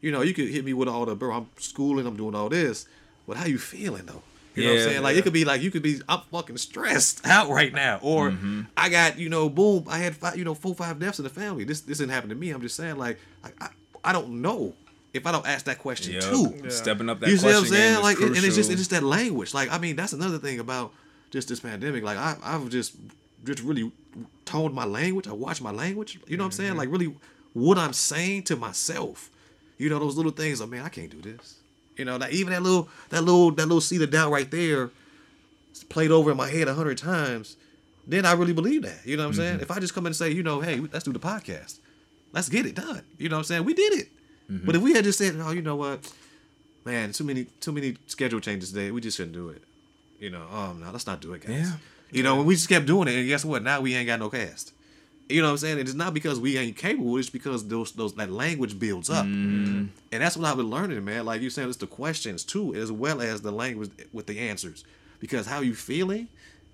[0.00, 1.34] you know, you could hit me with all the bro.
[1.34, 2.86] I'm schooling, I'm doing all this,
[3.26, 4.22] but how you feeling though?
[4.54, 5.02] You know what I'm saying?
[5.02, 5.18] Like yeah.
[5.18, 8.60] it could be like you could be I'm fucking stressed out right now, or Mm-hmm.
[8.76, 11.30] I got you know boom I had five you know four five deaths in the
[11.30, 11.64] family.
[11.64, 12.50] This this didn't happen to me.
[12.50, 13.70] I'm just saying like like I,
[14.04, 14.74] I don't know
[15.14, 16.24] if I don't ask that question Yup.
[16.24, 16.54] too.
[16.62, 16.70] Yeah.
[16.70, 18.02] stepping up that You see what I'm saying?
[18.02, 19.54] Like, and it's just it's just that language.
[19.54, 20.92] Like, I mean, that's another thing about
[21.30, 22.02] just this pandemic.
[22.02, 22.96] Like, I I've just
[23.44, 23.90] just really
[24.44, 25.28] toned my language.
[25.28, 26.18] I watch my language.
[26.26, 26.70] You know what I'm saying?
[26.70, 26.78] Mm-hmm.
[26.78, 27.14] Like, really,
[27.54, 29.30] what I'm saying to myself.
[29.78, 30.60] You know, those little things.
[30.60, 31.60] Like, man, I can't do this.
[31.96, 34.90] You know, like even that little that little that little seed of doubt right there,
[35.88, 37.56] played over in my head a hundred times.
[38.06, 39.06] Then I really believe that.
[39.06, 39.54] You know what I'm saying?
[39.54, 39.62] Mm-hmm.
[39.62, 41.78] If I just come in and say, you know, hey, let's do the podcast.
[42.32, 43.02] Let's get it done.
[43.16, 43.64] You know what I'm saying?
[43.64, 44.08] We did it.
[44.48, 46.12] But if we had just said, oh, you know what?
[46.84, 48.90] man, too many too many schedule changes today.
[48.90, 49.62] We just shouldn't do it.
[50.18, 51.50] You know, um, no, let's not do it, guys.
[51.50, 51.72] Yeah.
[52.10, 53.62] You know, and we just kept doing it, and guess what?
[53.62, 54.72] Now we ain't got no cast.
[55.28, 55.78] You know what I'm saying?
[55.78, 57.16] It's not because we ain't capable.
[57.16, 61.24] It's because those those that language builds up, and that's what I've been learning, man.
[61.24, 64.84] Like you saying, it's the questions too, as well as the language with the answers.
[65.20, 66.28] Because how you feeling,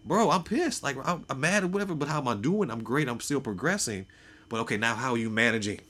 [0.04, 0.30] bro?
[0.30, 0.82] I'm pissed.
[0.82, 1.94] Like I'm, I'm mad or whatever.
[1.94, 2.70] But how am I doing?
[2.70, 3.08] I'm great.
[3.08, 4.06] I'm still progressing.
[4.48, 5.80] But okay, now how are you managing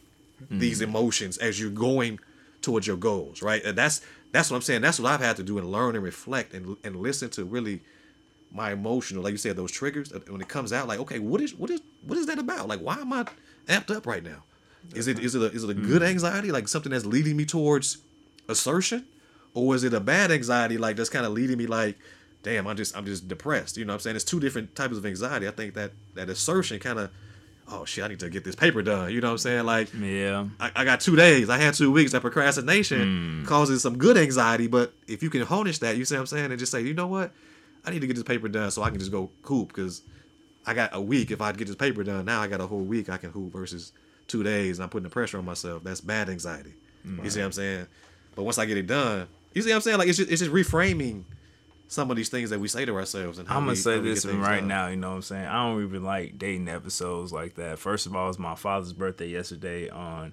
[0.48, 2.18] these emotions as you're going
[2.62, 3.62] towards your goals, right?
[3.64, 4.00] And that's
[4.32, 4.82] that's what I'm saying.
[4.82, 7.82] That's what I've had to do and learn and reflect and and listen to really
[8.52, 10.88] my emotional, like you said, those triggers uh, when it comes out.
[10.88, 12.68] Like, okay, what is what is what is that about?
[12.68, 13.26] Like, why am I
[13.66, 14.44] amped up right now?
[14.94, 17.44] Is it is it a, is it a good anxiety, like something that's leading me
[17.44, 17.98] towards
[18.48, 19.06] assertion,
[19.54, 21.98] or is it a bad anxiety, like that's kind of leading me like,
[22.42, 23.76] damn, I'm just I'm just depressed.
[23.76, 24.16] You know what I'm saying?
[24.16, 25.46] It's two different types of anxiety.
[25.46, 27.10] I think that that assertion kind of,
[27.70, 29.12] oh shit, I need to get this paper done.
[29.12, 29.64] You know what I'm saying?
[29.64, 31.48] Like, yeah I, I got two days.
[31.48, 32.12] I had two weeks.
[32.12, 33.44] That procrastination hmm.
[33.44, 34.66] causes some good anxiety.
[34.66, 36.94] But if you can harness that, you see what I'm saying, and just say, you
[36.94, 37.32] know what,
[37.84, 40.02] I need to get this paper done so I can just go hoop because
[40.66, 41.30] I got a week.
[41.30, 43.52] If I get this paper done now, I got a whole week I can hoop
[43.52, 43.92] versus
[44.26, 44.78] two days.
[44.78, 45.82] And I'm putting the pressure on myself.
[45.84, 46.74] That's bad anxiety.
[47.04, 47.86] You see what I'm saying?
[48.34, 49.98] But once I get it done, you see what I'm saying?
[49.98, 51.24] Like it's just it's just reframing
[51.90, 53.38] some of these things that we say to ourselves.
[53.40, 54.68] And how I'm gonna we- say this get one things right done.
[54.68, 54.86] now.
[54.86, 55.46] You know what I'm saying?
[55.46, 57.78] I don't even like dating episodes like that.
[57.80, 60.32] First of all, it's my father's birthday yesterday on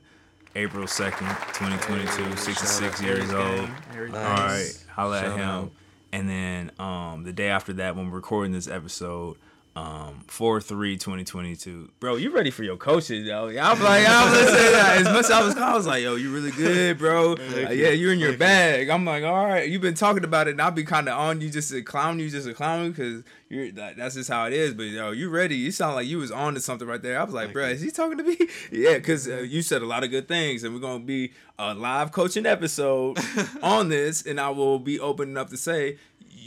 [0.55, 2.35] April 2nd, 2022.
[2.37, 3.69] 66 years old.
[3.93, 4.85] Eric All right, Nice.
[4.89, 5.39] holla at him.
[5.41, 5.71] out.
[6.13, 9.35] And then um, the day after that, when we're recording this episode,
[9.77, 11.91] um, 4 3 2022.
[11.99, 13.45] Bro, you ready for your coaches, yo?
[13.47, 14.97] I'm like, I'm gonna say that.
[14.97, 17.35] As much as I was, I was like, yo, you really good, bro.
[17.67, 18.89] Yeah, you're in your bag.
[18.89, 21.41] I'm like, all right, you've been talking about it, and I'll be kind of on
[21.41, 24.45] you just to clown you, just to clown you, because you're that, that's just how
[24.45, 24.73] it is.
[24.73, 25.55] But yo, you ready?
[25.55, 27.19] You sound like you was on to something right there.
[27.19, 28.37] I was like, bro, is he talking to me?
[28.71, 31.75] yeah, because uh, you said a lot of good things, and we're gonna be a
[31.75, 33.19] live coaching episode
[33.61, 35.97] on this, and I will be open enough to say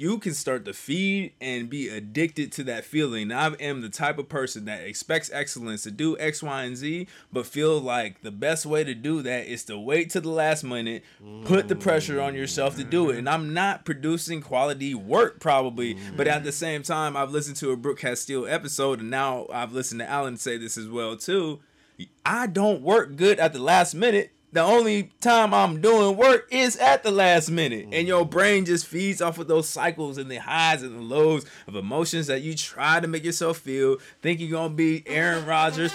[0.00, 3.30] you can start to feed and be addicted to that feeling.
[3.30, 7.06] I am the type of person that expects excellence to do X, Y, and Z,
[7.30, 10.64] but feel like the best way to do that is to wait to the last
[10.64, 11.04] minute,
[11.44, 13.18] put the pressure on yourself to do it.
[13.18, 17.70] And I'm not producing quality work probably, but at the same time, I've listened to
[17.70, 21.60] a Brooke Castillo episode, and now I've listened to Alan say this as well too.
[22.24, 24.32] I don't work good at the last minute.
[24.52, 27.84] The only time I'm doing work is at the last minute.
[27.84, 28.06] And mm.
[28.06, 31.76] your brain just feeds off of those cycles and the highs and the lows of
[31.76, 33.98] emotions that you try to make yourself feel.
[34.22, 35.92] Think you're gonna be Aaron Rodgers.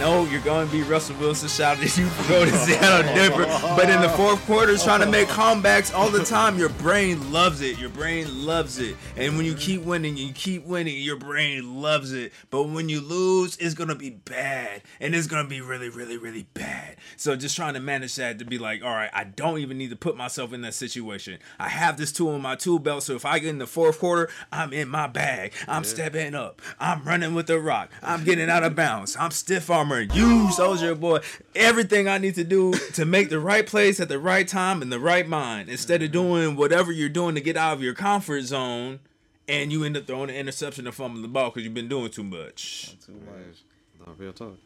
[0.00, 3.46] No, you're going to be Russell Wilson shouting at you for going to Seattle Denver.
[3.76, 7.60] But in the fourth quarter, trying to make comebacks all the time, your brain loves
[7.60, 7.78] it.
[7.78, 8.96] Your brain loves it.
[9.16, 12.32] And when you keep winning, you keep winning, your brain loves it.
[12.50, 14.82] But when you lose, it's going to be bad.
[14.98, 16.96] And it's going to be really, really, really bad.
[17.16, 19.90] So just trying to manage that to be like, all right, I don't even need
[19.90, 21.38] to put myself in that situation.
[21.60, 23.04] I have this tool in my tool belt.
[23.04, 25.52] So if I get in the fourth quarter, I'm in my bag.
[25.68, 26.60] I'm stepping up.
[26.80, 27.90] I'm running with the rock.
[28.02, 29.16] I'm getting out of bounds.
[29.16, 30.00] I'm stiff armor.
[30.00, 31.20] You, soldier boy.
[31.54, 34.90] Everything I need to do to make the right place at the right time in
[34.90, 35.68] the right mind.
[35.68, 39.00] Instead of doing whatever you're doing to get out of your comfort zone.
[39.46, 42.10] And you end up throwing an interception or fumbling the ball because you've been doing
[42.10, 42.96] too much.
[43.04, 43.58] Too much.
[44.06, 44.56] No, real talk.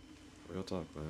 [0.48, 1.08] Real talk, man.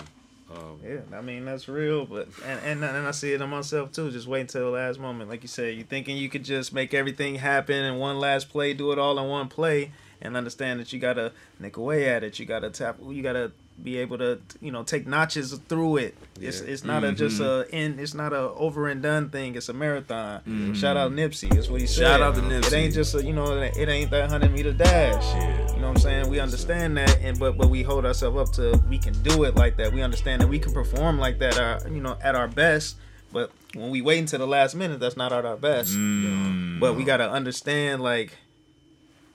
[0.51, 3.93] Um, Yeah, I mean that's real, but and, and and I see it in myself
[3.93, 4.11] too.
[4.11, 5.77] Just wait until the last moment, like you said.
[5.77, 9.19] You thinking you could just make everything happen in one last play, do it all
[9.19, 12.39] in one play, and understand that you gotta nick away at it.
[12.39, 12.97] You gotta tap.
[13.07, 16.17] You gotta be able to you know take notches through it.
[16.41, 16.69] It's Yeah.
[16.69, 17.99] it's not a just a in.
[17.99, 19.55] It's not a over and done thing.
[19.55, 20.75] It's a marathon.
[20.75, 21.49] Shout out Nipsey.
[21.55, 22.03] That's what he said.
[22.03, 22.67] Shout out to Nipsey.
[22.67, 25.23] It ain't just a you know it ain't that hundred meter dash.
[25.35, 25.75] Yeah.
[25.75, 26.29] You know what I'm saying?
[26.29, 29.55] We understand that, and but but we hold ourselves up to we can do it
[29.55, 29.93] like that.
[29.93, 31.59] We understand that we can perform like that.
[31.59, 32.97] Our you know at our best.
[33.33, 35.93] But when we wait until the last minute, that's not at our best.
[35.93, 36.81] Mm.
[36.81, 38.33] But we gotta understand like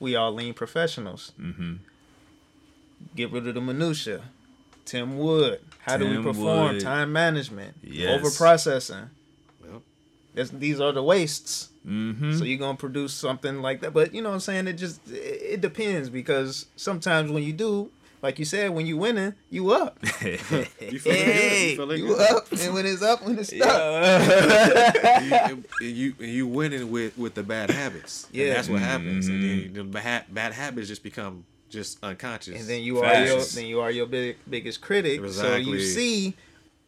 [0.00, 1.32] we all lean professionals.
[1.40, 1.78] Mhm.
[3.14, 4.22] Get rid of the minutia.
[4.84, 5.60] Tim Wood.
[5.80, 6.74] How do we perform?
[6.74, 6.80] Wood.
[6.80, 7.76] Time management.
[7.82, 8.18] Yes.
[8.18, 9.10] Over processing.
[10.34, 10.48] Yep.
[10.58, 11.68] These are the wastes.
[11.86, 12.38] Mm-hmm.
[12.38, 13.92] So you're gonna produce something like that.
[13.92, 14.66] But you know what I'm saying?
[14.68, 15.14] It just it,
[15.54, 17.90] it depends because sometimes when you do,
[18.22, 19.98] like you said, when you winning, you up.
[20.22, 21.62] You feeling good?
[21.70, 22.30] You feeling you good?
[22.36, 23.68] up, and when it's up, when it's stuck.
[23.68, 28.24] and you, and you and you winning with with the bad habits.
[28.28, 28.54] And Yeah.
[28.54, 29.28] that's what happens.
[29.28, 32.58] And then the bad, bad habits just become just unconscious.
[32.58, 35.20] And then you are your then you are your big biggest critic.
[35.30, 36.34] So you see,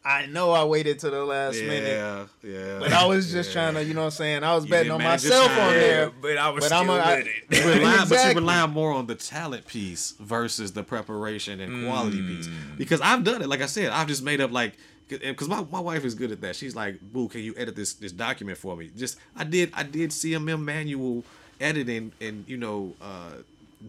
[0.03, 1.83] I know I waited to the last minute.
[1.85, 2.79] yeah, yeah.
[2.79, 3.53] But I was just yeah.
[3.61, 4.43] trying to, you know what I'm saying?
[4.43, 6.09] I was You betting on myself on there.
[6.21, 7.33] but I was But still I'm a- I- with it.
[7.65, 8.41] You rely, but you Exactly.
[8.41, 12.47] rely more on the talent piece versus the preparation and quality piece.
[12.47, 12.77] Mm.
[12.77, 14.73] Because I've done it, like I said, I've just made up like
[15.09, 16.55] because my, my wife is good at that.
[16.55, 19.83] She's like, "Boo, can you edit this this document for me?" Just I did I
[19.83, 21.23] did CMM manual
[21.59, 23.31] editing and you know uh,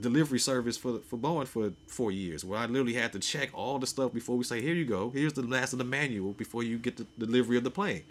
[0.01, 3.79] delivery service for for Boeing for four years, where I literally had to check all
[3.79, 6.63] the stuff before we say, "Here you go, here's the last of the manual before
[6.63, 8.03] you get the delivery of the plane."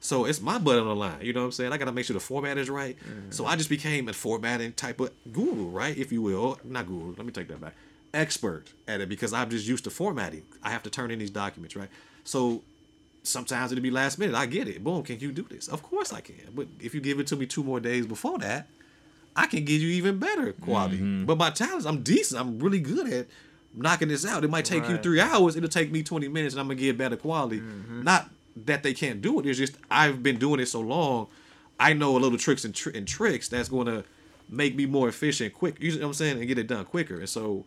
[0.00, 1.22] So it's my butt on the line.
[1.22, 1.72] You know what I'm saying?
[1.72, 2.96] I gotta make sure the format is right.
[2.98, 3.30] Mm-hmm.
[3.30, 5.96] So I just became a formatting type of guru, right?
[5.96, 6.58] If you will.
[6.64, 7.74] Not guru, let me take that back.
[8.14, 10.44] Expert at it because I'm just used to formatting.
[10.62, 11.88] I have to turn in these documents, right?
[12.24, 12.62] So
[13.22, 14.34] sometimes it'll be last minute.
[14.34, 14.82] I get it.
[14.82, 15.68] Boom, can you do this?
[15.68, 16.50] Of course I can.
[16.54, 18.68] But if you give it to me two more days before that,
[19.36, 20.96] I can give you even better quality.
[20.96, 21.26] Mm-hmm.
[21.26, 22.40] But my talents, I'm decent.
[22.40, 23.26] I'm really good at
[23.74, 24.42] knocking this out.
[24.42, 25.54] It might take you three hours.
[25.54, 27.60] It'll take me 20 minutes and I'm going to get better quality.
[27.60, 28.02] Mm-hmm.
[28.02, 28.30] Not
[28.64, 29.46] that they can't do it.
[29.46, 31.28] It's just I've been doing it so long.
[31.78, 34.04] I know a little tricks and, tr- and tricks that's going to
[34.48, 35.76] make me more efficient quick.
[35.78, 36.38] You know what I'm saying?
[36.38, 37.18] And get it done quicker.
[37.18, 37.66] And so,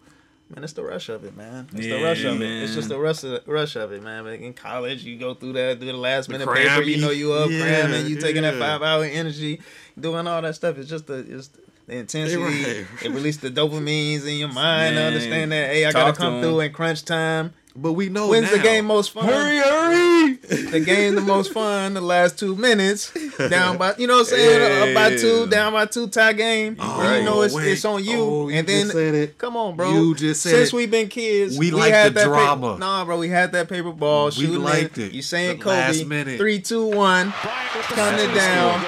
[0.53, 1.67] Man, it's the rush of it, man.
[1.75, 2.41] It's Yeah, the rush of man.
[2.51, 2.63] it.
[2.63, 4.25] It's just the rush of, rush of it, man.
[4.25, 6.81] Like in college, you go through that, do the last minute paper.
[6.81, 9.61] You know, you up Yeah, cramming, you taking that five hour energy,
[9.99, 10.77] doing all that stuff.
[10.79, 11.49] It's just the it's
[11.85, 12.41] the intensity.
[12.41, 12.85] Right.
[13.03, 16.41] It released the dopamines in your mind Man, understand that hey, I talk gotta come
[16.41, 17.53] through in crunch time.
[17.81, 18.57] But we know When's now.
[18.57, 19.25] the game most fun?
[19.25, 19.57] hurry!
[19.57, 20.33] Hurry!
[20.71, 23.11] The game the most fun the last two minutes
[23.49, 26.75] down by you know what I'm saying up by two down by two tie game
[26.79, 29.37] Oh, you know it's, it's on you Oh, you and then just said it.
[29.37, 32.23] come on bro You just said since we've been kids We like had the that
[32.25, 32.77] paper- drama.
[32.77, 35.07] nah bro we had that paper ball We shooting liked it.
[35.07, 35.11] it.
[35.13, 36.37] you saying The Kobe last minute.
[36.39, 38.81] three two one counting it down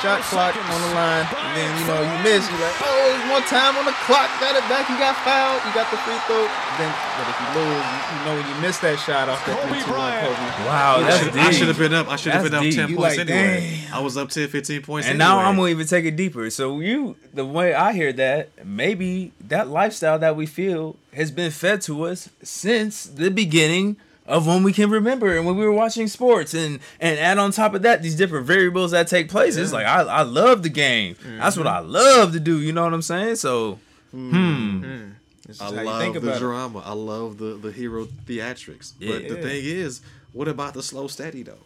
[0.00, 3.03] shot clock on the line and then you know you miss you like oh there's
[3.34, 6.14] more time on the clock got it back you got fouled you got the free
[6.30, 6.46] throw
[6.78, 9.58] then but if you lose you, you know when you miss that shot off that
[9.68, 11.42] three two one Kobe Wow, I that's should- deep.
[11.42, 12.08] I should have been up.
[12.08, 12.74] I should have That's been up deep.
[12.74, 13.60] 10 You points like, anyway.
[13.82, 13.92] dang.
[13.92, 15.36] I was up 10, 15 points And anyway.
[15.42, 16.48] now I'm gonna even take it deeper.
[16.50, 21.50] So you, the way I hear that, maybe that lifestyle that we feel has been
[21.50, 25.72] fed to us since the beginning of when we can remember and when we were
[25.72, 29.56] watching sports and and add on top of that these different variables that take place.
[29.56, 31.16] It's like I, I love the game.
[31.38, 32.60] That's what I love to do.
[32.60, 33.36] You know what I'm saying?
[33.36, 33.78] So
[34.10, 35.10] hmm.
[35.46, 36.38] This is I how you love think the about it.
[36.38, 36.82] drama.
[36.84, 38.94] I love the, the hero theatrics.
[38.98, 40.00] But the thing is,
[40.32, 41.58] what about the slow steady though?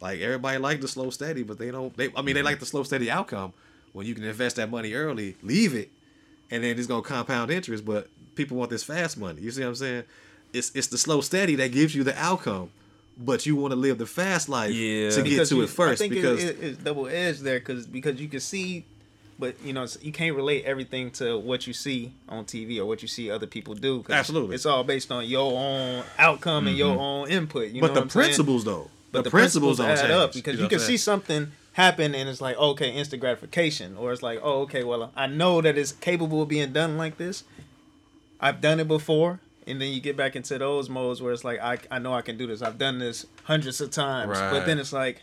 [0.00, 1.94] Like everybody like the slow steady, but they don't.
[1.96, 3.52] They I mean they like the slow steady outcome
[3.92, 5.90] when you can invest that money early, leave it,
[6.50, 7.84] and then it's gonna compound interest.
[7.84, 9.42] But people want this fast money.
[9.42, 10.04] You see what I'm saying?
[10.52, 12.70] It's it's the slow steady that gives you the outcome,
[13.16, 15.10] but you want to live the fast life Yeah.
[15.10, 17.42] to get Because to you- it first I think because it, it, it's double edged
[17.42, 18.84] there because because you can see,
[19.38, 23.02] but you know you can't relate everything to what you see on TV or what
[23.02, 24.04] you see other people do.
[24.10, 24.54] Absolutely.
[24.54, 27.00] it's all based on your own outcome and your mm-hmm.
[27.00, 27.70] own input.
[27.70, 28.24] You but know the what I'm saying?
[28.26, 31.52] principles though, but the, principles, don't add change, up because you, know can see something
[31.72, 35.60] happen and it's like okay instant gratification or it's like oh okay well I know
[35.60, 37.44] that it's capable of being done like this.
[38.40, 39.38] I've done it before.
[39.70, 42.22] And then you get back into those modes where it's like I, I know I
[42.22, 42.60] can do this.
[42.62, 44.30] I've done this hundreds of times.
[44.38, 44.50] right.
[44.50, 45.22] But then it's like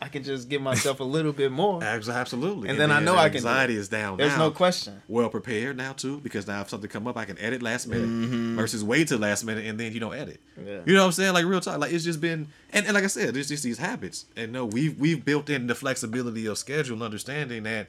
[0.00, 1.82] I can just give myself a little bit more.
[1.82, 2.68] Absolutely.
[2.68, 4.16] And then I know I can Anxiety is down.
[4.16, 4.24] Now.
[4.24, 4.44] There's now.
[4.46, 5.02] no question.
[5.08, 8.08] Well prepared now too, because now if something come up, I can edit last minute
[8.08, 8.56] Mm-hmm.
[8.56, 10.40] versus wait till last minute and then you don't edit.
[10.56, 10.80] Yeah.
[10.86, 11.32] You know what I'm saying?
[11.34, 11.78] Like real talk.
[11.78, 14.26] Like it's just been and, and like I said, there's just these habits.
[14.36, 17.88] And no, we've we've built in the flexibility of schedule and understanding that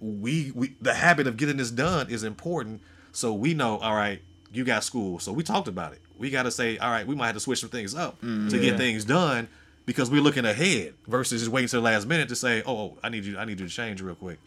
[0.00, 2.80] we we the habit of getting this done is important.
[3.12, 4.20] So we know, all right,
[4.52, 5.18] you got school.
[5.18, 6.00] So we talked about it.
[6.18, 8.26] We got to say, all right, we might have to switch some things up to
[8.50, 8.60] Yeah.
[8.60, 9.48] get things done
[9.86, 12.98] because we're looking ahead versus just waiting till the last minute to say, oh, oh,
[13.02, 14.38] I need you, I need you to change real quick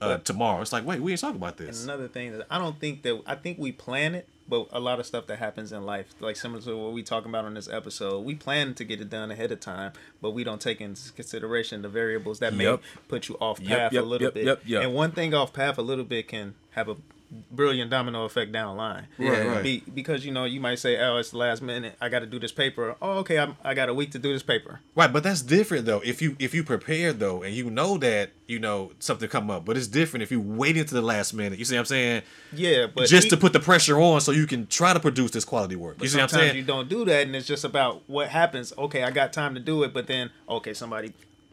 [0.00, 0.60] uh, But- tomorrow.
[0.62, 1.84] It's like, wait, we ain't talking about And this.
[1.84, 4.98] another thing that I don't think that I think we plan it, but a lot
[4.98, 7.68] of stuff that happens in life, like similar to what we talking about on this
[7.68, 11.12] episode, we plan to get it done ahead of time, but we don't take into
[11.12, 14.44] consideration the variables that may put you off path yep, a little yep, bit.
[14.46, 14.82] yep, yep.
[14.82, 16.96] And one thing off path a little bit can have a
[17.30, 19.06] brilliant domino effect down the line.
[19.18, 19.62] Right, right.
[19.62, 21.94] Be, because you know you might say, "Oh, it's the last minute.
[22.00, 24.32] I got to do this paper." Oh, okay, I'm, I got a week to do
[24.32, 24.80] this paper.
[24.94, 26.00] Right, but that's different though.
[26.00, 29.64] If you if you prepare though and you know that you know something come up,
[29.64, 31.58] but it's different if you wait until the last minute.
[31.58, 32.22] You see what I'm saying?
[32.52, 35.30] Yeah, but just e- to put the pressure on so you can try to produce
[35.30, 36.02] this quality work.
[36.02, 36.56] You see what I'm saying?
[36.56, 38.72] you don't do that, and it's just about what happens.
[38.76, 41.12] Okay, I got time to do it, but then okay, somebody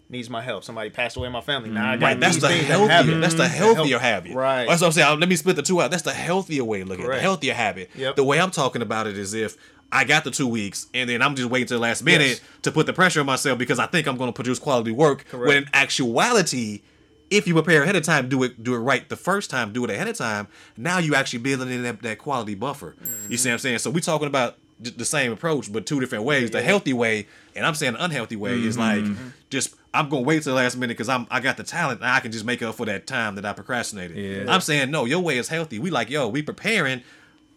[0.09, 0.63] needs my help.
[0.63, 1.69] Somebody passed away in my family.
[1.69, 1.99] Now I mm.
[1.99, 2.87] got Right, that's the healthier.
[2.87, 3.21] happen.
[3.21, 3.47] That's the mm.
[3.47, 4.33] The healthier habit.
[4.33, 4.67] Right.
[4.67, 5.19] That's what I'm saying.
[5.19, 5.91] Let me split the two out.
[5.91, 7.07] That's the healthier way of looking at it.
[7.07, 7.19] Correct.
[7.19, 7.89] The healthier habit.
[7.95, 8.15] Yep.
[8.15, 9.57] The way I'm talking about it is if
[9.91, 12.41] I got the two weeks and then I'm just waiting till the last minute Yes.
[12.63, 15.25] to put the pressure on myself because I think I'm going to produce quality work.
[15.29, 15.47] Correct.
[15.47, 16.81] When in actuality,
[17.29, 19.83] if you prepare ahead of time, do it do it right the first time, do
[19.83, 20.47] it ahead of time.
[20.75, 22.95] Now you actually building in that, that quality buffer.
[23.29, 23.79] You see what I'm saying?
[23.79, 26.51] So we're talking about the same approach, but two different ways.
[26.51, 29.29] The healthy way, and I'm saying the unhealthy way, is like mm-hmm.
[29.49, 32.09] just I'm gonna wait till the last minute because I'm I got the talent and
[32.09, 34.17] I can just make up for that time that I procrastinated.
[34.17, 34.53] Yeah.
[34.53, 35.79] I'm saying no, your way is healthy.
[35.79, 37.01] We like yo, we preparing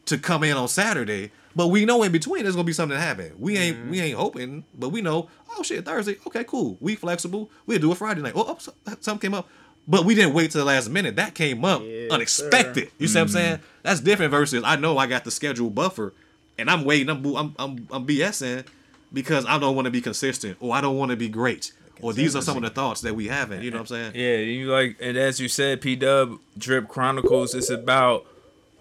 [0.07, 3.33] to come in on Saturday, but we know in between there's gonna be something happen.
[3.39, 3.91] We ain't mm-hmm.
[3.91, 5.29] we ain't hoping, but we know.
[5.57, 6.17] Oh shit, Thursday.
[6.27, 6.79] Okay, cool.
[6.81, 7.51] We flexible.
[7.67, 8.33] We'll do it Friday night.
[8.35, 9.49] Oh, oh uh, something came up,
[9.87, 11.17] but we didn't wait till the last minute.
[11.17, 12.89] That came up Yes, unexpected.
[12.89, 12.95] sir.
[12.99, 13.35] You see what I'm mm-hmm.
[13.35, 13.61] saying?
[13.83, 16.15] That's different versus I know I got the schedule buffer,
[16.61, 17.09] and I'm waiting.
[17.09, 18.67] I'm I'm I'm, I'm BSing
[19.13, 21.73] because I don't want to be consistent or I don't want to be great.
[22.03, 23.63] Or these are some of the thoughts that we haven't.
[23.63, 24.13] You know what I'm saying?
[24.15, 27.55] Yeah, you like, and as you said, P Dub Drip Chronicles.
[27.55, 28.27] It's about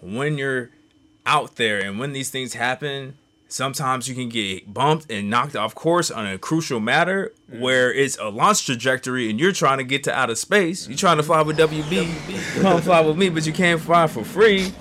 [0.00, 0.70] when you're
[1.26, 3.16] out there and when these things happen.
[3.48, 7.58] Sometimes you can get bumped and knocked off course on a crucial matter mm.
[7.58, 10.86] where it's a launch trajectory and you're trying to get to outer space.
[10.86, 12.62] You're trying to fly with WB.
[12.62, 14.72] Come fly with me, but you can't fly for free.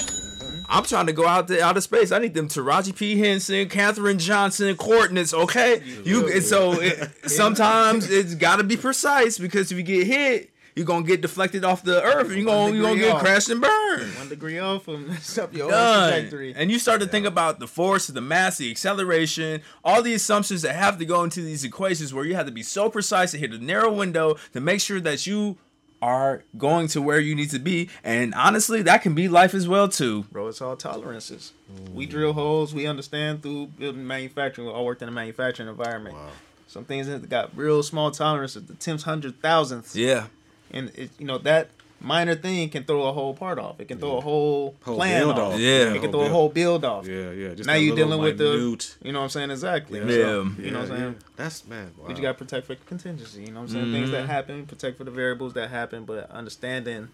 [0.70, 2.12] I'm trying to go out to outer space.
[2.12, 3.18] I need them Taraji P.
[3.18, 5.82] Henson, Katherine Johnson coordinates, okay?
[6.04, 10.52] You and so it, sometimes it's got to be precise because if you get hit,
[10.76, 12.28] you're gonna get deflected off the earth.
[12.28, 13.22] And you're gonna you gonna get off.
[13.22, 14.14] crashed and burned.
[14.16, 16.14] One degree off and mess up your Done.
[16.14, 16.54] trajectory.
[16.56, 20.62] And you start to think about the force, the mass, the acceleration, all the assumptions
[20.62, 23.38] that have to go into these equations where you have to be so precise to
[23.38, 25.58] hit a narrow window to make sure that you
[26.02, 27.90] are going to where you need to be.
[28.04, 30.24] And honestly, that can be life as well too.
[30.32, 31.54] Bro, it's all tolerances.
[31.74, 31.94] Mm.
[31.94, 32.74] We drill holes.
[32.74, 34.68] We understand through building manufacturing.
[34.68, 36.16] We all worked in a manufacturing environment.
[36.16, 36.30] Wow.
[36.68, 40.28] Some things that got real small tolerances, the tenth hundred thousandths, Yeah.
[40.72, 41.70] and it, you know that
[42.02, 43.80] minor thing can throw a whole part off.
[43.80, 45.54] It can throw a whole, Whole plan build off.
[45.54, 45.60] off.
[45.60, 45.94] Yeah.
[45.94, 47.08] it can throw a whole build off.
[47.08, 47.54] Yeah, yeah.
[47.54, 50.00] Just now you're little dealing with the, minute- you know what I'm saying exactly.
[50.00, 50.06] Yeah.
[50.08, 50.66] So, Yeah.
[50.66, 51.16] you know what I'm saying.
[51.36, 51.92] That's man.
[51.98, 52.06] Wow.
[52.08, 53.42] But you got to protect for contingency.
[53.42, 53.92] You know what I'm saying?
[53.92, 54.32] Things that mm-hmm.
[54.32, 56.06] happen, protect for the variables that happen.
[56.06, 57.10] But understanding,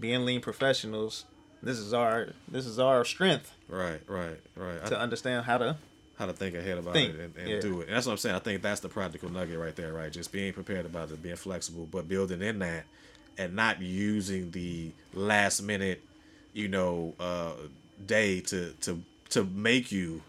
[0.00, 1.24] being lean professionals,
[1.62, 4.78] this is our this is our strength right, right, right.
[4.84, 5.76] I- to understand how to.
[6.18, 7.60] how to think ahead about Think, it and, and yeah.
[7.60, 7.88] do it.
[7.88, 8.36] And that's what I'm saying.
[8.36, 10.12] I think that's the practical nugget right there, right?
[10.12, 12.84] Just being prepared about it, being flexible, but building in that
[13.38, 16.02] and not using the last minute,
[16.52, 17.52] you know, uh,
[18.06, 20.22] day to to to make you,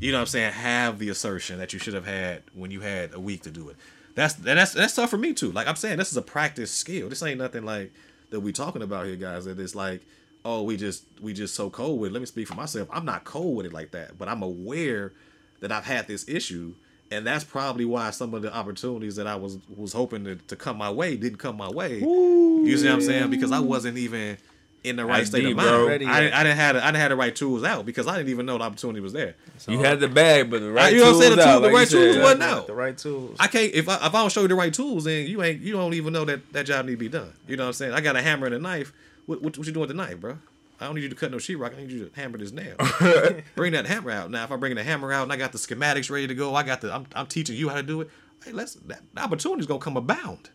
[0.00, 2.80] you know what I'm saying, have the assertion that you should have had when you
[2.80, 3.76] had a week to do it.
[4.14, 5.52] That's and that's that's tough for me too.
[5.52, 7.08] Like I'm saying, this is a practice skill.
[7.08, 7.92] This ain't nothing like
[8.30, 9.44] that we talking about here, guys.
[9.44, 10.02] That it's like,
[10.44, 12.14] oh, we just we just so cold with it.
[12.14, 12.88] Let me speak for myself.
[12.92, 15.12] I'm not cold with it like that, but I'm aware
[15.60, 16.74] that I've had this issue,
[17.12, 20.56] and that's probably why some of the opportunities that I was was hoping to, to
[20.56, 21.98] come my way didn't come my way.
[22.00, 23.30] you see what I'm saying?
[23.30, 24.38] Because I wasn't even
[24.84, 25.68] in the right That's state deep, of mind.
[25.68, 26.08] bro.
[26.08, 26.40] I.
[26.40, 28.46] I didn't have the, I didn't have the right tools out because I didn't even
[28.46, 29.36] know the opportunity was there.
[29.68, 31.34] You had the bag, but the right you know what I'm saying?
[31.34, 32.22] tools The out, tool- the like you right tools said.
[32.24, 32.66] wasn't out.
[32.66, 33.36] The right tools.
[33.38, 35.60] I can't if I, if I don't show you the right tools, then you ain't
[35.60, 37.32] you don't even know that that job need to be done.
[37.46, 37.92] You know what I'm saying?
[37.92, 38.92] I got a hammer and a knife.
[39.26, 40.38] What what, what you doing with the knife, bro?
[40.82, 41.74] I don't need you to cut no sheetrock.
[41.74, 42.76] I need you to hammer this nail.
[43.54, 44.30] bring that hammer out.
[44.30, 46.54] Now, if I bring the hammer out and I got the schematics ready to go,
[46.54, 48.10] I got the I'm, I'm teaching you how to do it.
[48.44, 50.50] Hey, let's that the opportunity's gonna come abound.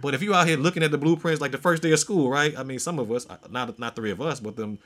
[0.00, 2.30] But if you out here looking at the blueprints like the first day of school,
[2.30, 2.56] right?
[2.56, 4.78] I mean, some of us, uh, not not three of us, but them,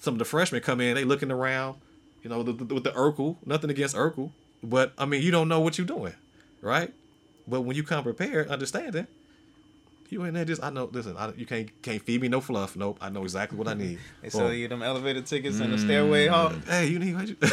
[0.00, 1.76] some of the freshmen come in, they looking around,
[2.22, 3.36] you know, the, the, with the Urkel.
[3.44, 4.30] Nothing against Urkel,
[4.62, 6.14] but I mean, you don't know what you're doing,
[6.62, 6.92] right?
[7.46, 9.06] But when you come prepared, understanding,
[10.12, 10.88] you ain't there just I know.
[10.92, 12.76] Listen, I, you can't can't feed me no fluff.
[12.76, 13.98] Nope, I know exactly what I need.
[14.22, 14.56] They sell Boom.
[14.56, 15.80] you them elevator tickets and the Mm.
[15.84, 16.52] stairway hall.
[16.68, 17.36] Hey, you need what you?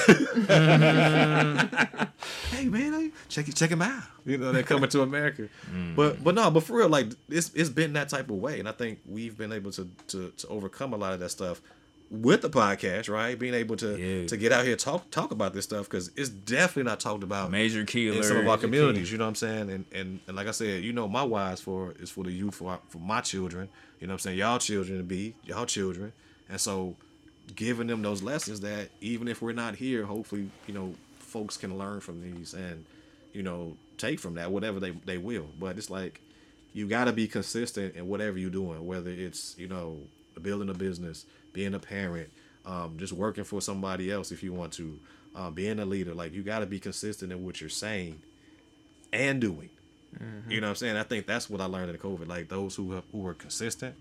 [2.51, 4.03] hey man, hey, check it, check him out.
[4.25, 5.49] You know they're coming to America,
[5.95, 8.67] but but no, but for real, like it's it's been that type of way, and
[8.69, 11.61] I think we've been able to to, to overcome a lot of that stuff
[12.13, 13.37] with the podcast, right?
[13.39, 14.27] Being able to Yeah.
[14.27, 17.49] to get out here talk talk about this stuff because it's definitely not talked about
[17.49, 19.11] Major key in some of our communities.
[19.11, 19.69] You know what I'm saying?
[19.71, 22.53] And and and like I said, you know, my wise for is for the youth,
[22.55, 23.67] for for my children.
[23.99, 24.37] You know what I'm saying?
[24.37, 26.13] Y'all children to be y'all children,
[26.49, 26.95] and so
[27.55, 31.77] giving them those lessons that even if we're not here, hopefully you know folks can
[31.79, 32.85] learn from these and
[33.33, 35.47] you know take from that whatever they they will.
[35.59, 36.21] But it's like
[36.73, 39.97] you got to be consistent in whatever you're doing, whether it's you know
[40.39, 42.29] building a business, being a parent,
[42.65, 44.99] um, just working for somebody else if you want to,
[45.35, 46.13] um, being a leader.
[46.13, 48.21] Like you got to be consistent in what you're saying
[49.11, 49.69] and doing.
[50.47, 50.97] You know what I'm saying?
[50.97, 52.27] I think that's what I learned in COVID.
[52.27, 53.95] Like those who have, who were consistent,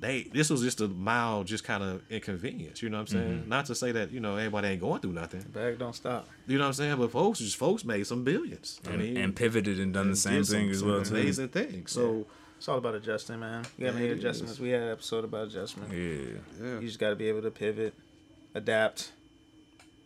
[0.00, 2.82] they this was just a mild, just kind of inconvenience.
[2.82, 3.44] You know what I'm saying?
[3.48, 5.42] Not to say that you know everybody ain't going through nothing.
[5.42, 6.28] Bag don't stop.
[6.48, 6.96] You know what I'm saying?
[6.98, 8.80] But folks, just folks made some billions.
[8.86, 11.02] I and, mean, and pivoted and done the same did some- thing as some well
[11.04, 11.14] too.
[11.14, 11.92] Amazing things.
[11.92, 13.64] So It's all about adjusting, man.
[13.78, 14.58] You gotta make adjustments.
[14.58, 15.92] We had an episode about adjustment.
[15.92, 16.38] Yeah.
[16.62, 17.94] yeah, You just gotta be able to pivot,
[18.54, 19.12] adapt,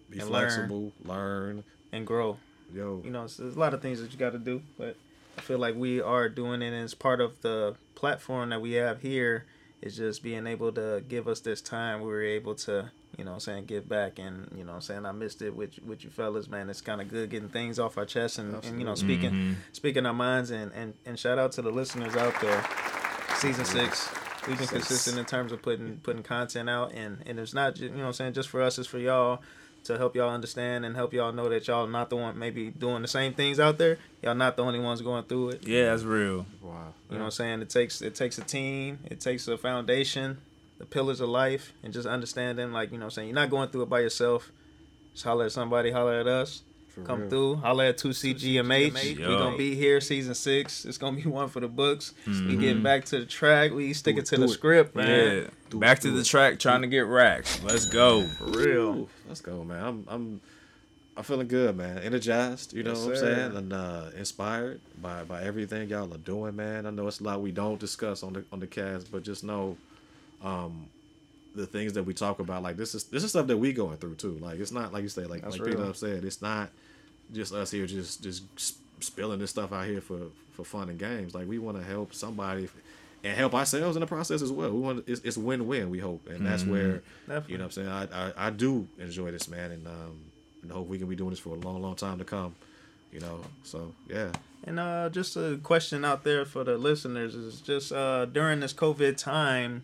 [0.08, 1.64] be and flexible, learn.
[1.92, 2.38] and grow.
[2.74, 4.96] Yo, You know, there's a lot of things that you got to do, but
[5.36, 9.02] I feel like we are doing it, as part of the platform that we have
[9.02, 9.46] here.
[9.82, 12.02] Is just being able to give us this time.
[12.02, 12.90] We were able to,
[13.20, 15.42] you know, what I'm saying give back, and you know, what I'm saying I missed
[15.42, 16.70] it with with you fellas, man.
[16.70, 19.52] It's kind of good getting things off our chest, and, and you know, speaking mm-hmm.
[19.72, 22.64] speaking our minds, and and and shout out to the listeners out there.
[23.36, 24.08] Season six.
[24.48, 24.86] We've been Six.
[24.88, 28.06] consistent in terms of putting putting content out, and and it's not you know what
[28.06, 29.42] I'm saying just for us, it's for y'all
[29.84, 33.02] to help y'all understand and help y'all know that y'all not the one maybe doing
[33.02, 33.98] the same things out there.
[34.22, 35.68] Y'all not the only ones going through it.
[35.68, 36.46] Yeah, that's real.
[36.62, 36.94] wow.
[37.10, 37.60] You know what I'm saying?
[37.60, 40.38] It takes it takes a team, it takes a foundation,
[40.80, 43.50] the pillars of life, and just understanding like, you know what I'm saying, you're not
[43.50, 44.50] going through it by yourself.
[45.12, 46.62] Just holler at somebody, holler at us.
[46.88, 47.30] For Come real.
[47.30, 49.16] through, holler at 2CGMH.
[49.16, 49.38] we Yo.
[49.38, 50.84] gonna be here season six.
[50.84, 52.12] It's gonna be one for the books.
[52.26, 52.60] We Mm-hmm.
[52.60, 53.70] getting back to the track.
[53.72, 54.54] We sticking to do the it.
[54.54, 55.06] script, man.
[55.08, 55.50] Yeah.
[55.70, 56.24] Do it, Back to the it.
[56.26, 57.62] track, trying to get racks.
[57.62, 58.26] Let's go.
[58.26, 58.78] For real.
[58.96, 59.84] Ooh, let's go, man.
[59.84, 60.40] I'm I'm
[61.16, 61.98] I'm feeling good, man.
[61.98, 63.34] Energized, you know Yes, what I'm sir.
[63.36, 66.86] saying, and uh, inspired by by everything y'all are doing, man.
[66.86, 69.44] I know it's a lot we don't discuss on the on the cast, but just
[69.44, 69.76] know,
[70.42, 70.88] um,
[71.54, 73.96] the things that we talk about, like this is this is stuff that we going
[73.96, 74.38] through too.
[74.40, 75.76] Like it's not like you say, like That's like real.
[75.76, 76.70] Peter said, it's not
[77.32, 78.44] just us here just just
[79.00, 80.20] spilling this stuff out here for
[80.52, 81.34] for fun and games.
[81.34, 82.68] Like we want to help somebody.
[83.22, 84.70] And help ourselves in the process as well.
[84.70, 85.90] We want it's, it's win win.
[85.90, 87.52] We hope, and that's where Definitely.
[87.52, 88.10] you know what I'm saying?
[88.14, 90.20] I, I, I do enjoy this, man, and um,
[90.62, 92.54] and hope we can be doing this for a long, long time to come.
[93.12, 94.32] You know, so yeah.
[94.64, 98.72] And uh, just a question out there for the listeners is just uh, during this
[98.72, 99.82] COVID time,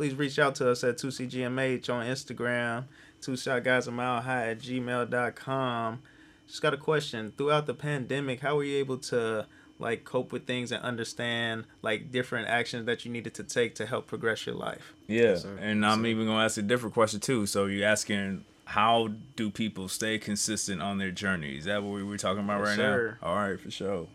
[0.00, 2.84] please reach out to us at 2CGMH on Instagram,
[3.20, 6.00] two shot guys a mile high at gmail.com.
[6.48, 7.34] Just got a question.
[7.36, 9.46] Throughout the pandemic, how were you able to
[9.78, 13.84] like cope with things and understand like different actions that you needed to take to
[13.84, 14.94] help progress your life?
[15.06, 15.58] Yeah, sir.
[15.60, 17.44] and I'm even gonna ask a different question too.
[17.44, 21.58] So you're asking how do people stay consistent on their journey?
[21.58, 23.18] Is that what we were talking about Yes, right sir.
[23.20, 23.28] now?
[23.28, 24.06] All right, for sure.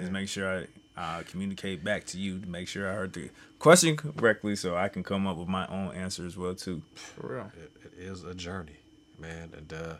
[0.00, 0.66] Just make sure I
[0.96, 4.88] uh, communicate back to you to make sure I heard the question correctly, so I
[4.88, 6.82] can come up with my own answer as well too.
[6.94, 7.52] For real.
[7.60, 8.76] It, it is a journey,
[9.18, 9.94] man, and uh,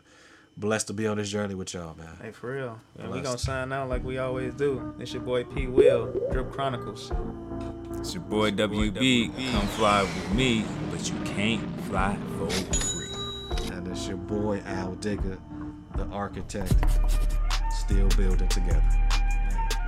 [0.57, 2.17] blessed to be on this journey with y'all, man.
[2.21, 2.79] Hey, for real.
[2.97, 4.95] And we gonna sign out like we always do.
[4.99, 5.67] It's your boy P.
[5.67, 7.11] Will, Drip Chronicles.
[7.99, 9.51] It's your boy WB.
[9.51, 13.75] Come fly with me, but you can't fly for free.
[13.75, 15.37] And it's your boy Al Digger,
[15.97, 16.73] the architect,
[17.71, 18.83] still building together.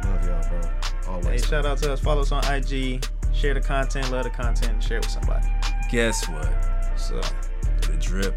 [0.03, 0.86] Love y'all, bro.
[1.23, 1.99] Hey, shout out to us.
[1.99, 3.03] Follow us on IG.
[3.33, 5.47] Share the content, love the content, share it with somebody.
[5.91, 6.49] Guess what?
[6.97, 7.21] So,
[7.81, 8.35] The drip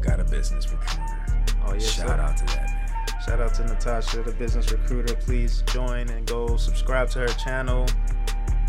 [0.00, 1.56] got a business recruiter.
[1.66, 2.14] oh yes, Shout sir.
[2.14, 3.20] out to that man.
[3.26, 5.14] Shout out to Natasha, the business recruiter.
[5.14, 7.86] Please join and go subscribe to her channel.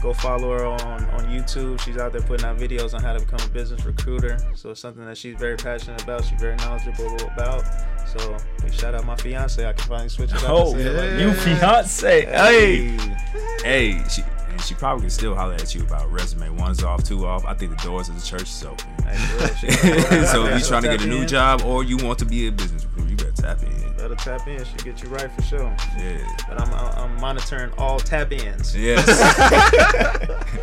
[0.03, 1.79] Go follow her on, on YouTube.
[1.79, 4.37] She's out there putting out videos on how to become a business recruiter.
[4.53, 6.25] So it's something that she's very passionate about.
[6.25, 7.63] She's very knowledgeable about.
[8.09, 8.35] So
[8.73, 9.65] shout out my fiance.
[9.65, 10.49] I can finally switch it up.
[10.49, 12.25] Oh, and say it like you fiance.
[12.25, 12.97] Hey.
[12.97, 13.17] Hey.
[13.63, 16.49] Hey, she and she probably can still holler at you about resume.
[16.49, 17.45] One's off, two off.
[17.45, 18.85] I think the doors of the church is open.
[19.05, 19.71] Hey, for real, she-
[20.27, 22.51] so if you're trying to get a new job or you want to be a
[22.51, 23.92] business recruiter, you better tap in.
[24.03, 24.65] Better tap in.
[24.65, 25.73] She get you right for sure.
[25.97, 26.17] Yeah.
[26.49, 28.75] But I'm, I'm monitoring all tap ins.
[28.75, 29.07] Yes.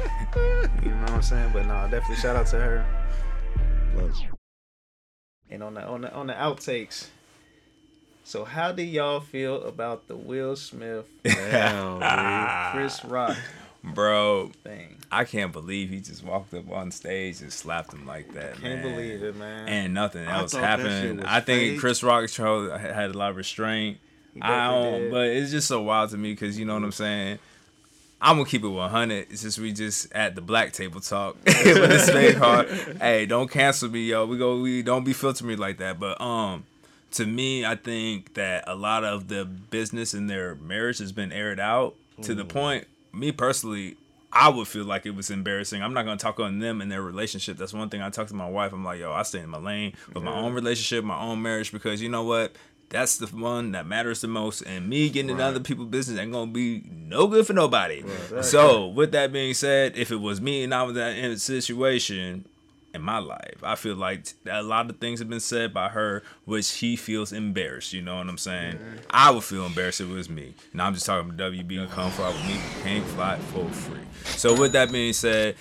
[0.82, 1.50] You know what I'm saying?
[1.52, 2.86] But no, definitely shout out to her.
[3.96, 4.14] Love.
[5.48, 7.08] And on the on the on the outtakes.
[8.24, 13.36] So how do y'all feel about the Will Smith Damn, Chris Rock
[13.82, 14.96] Bro, thing?
[15.10, 18.56] I can't believe he just walked up on stage and slapped him like that.
[18.56, 18.82] I can't man.
[18.82, 19.68] believe it, man.
[19.68, 21.24] And nothing I else thought that shit happened.
[21.24, 21.80] I think fake.
[21.80, 23.98] Chris Rock show had a lot of restraint.
[24.40, 25.10] I don't, did.
[25.10, 27.38] but it's just so wild to me because you know what I'm saying.
[28.22, 29.26] I'm gonna keep it 100.
[29.30, 32.68] It's just we just at the black table talk with this fake heart.
[33.00, 34.26] Hey, don't cancel me, yo.
[34.26, 34.60] We go.
[34.60, 35.98] We don't be filtering me like that.
[35.98, 36.64] But um,
[37.12, 41.32] to me, I think that a lot of the business in their marriage has been
[41.32, 42.86] aired out to the point.
[43.12, 43.96] Me personally,
[44.32, 45.82] I would feel like it was embarrassing.
[45.82, 47.56] I'm not gonna talk on them and their relationship.
[47.56, 48.72] That's one thing I talk to my wife.
[48.72, 51.72] I'm like, yo, I stay in my lane with my own relationship, my own marriage,
[51.72, 52.54] because you know what?
[52.90, 54.62] That's the one that matters the most.
[54.62, 55.48] And me getting into Right.
[55.50, 58.02] other people's business ain't gonna be no good for nobody.
[58.42, 62.46] So with that being said, if it was me and I was in a situation
[62.92, 66.22] in my life, I feel like a lot of things have been said by her,
[66.44, 67.92] which he feels embarrassed.
[67.92, 68.78] You know what I'm saying?
[69.10, 70.54] I would feel embarrassed if it was me.
[70.72, 72.60] Now I'm just talking about WB and come fly with me.
[72.82, 74.00] Can't fly for free.
[74.24, 75.56] So with that being said,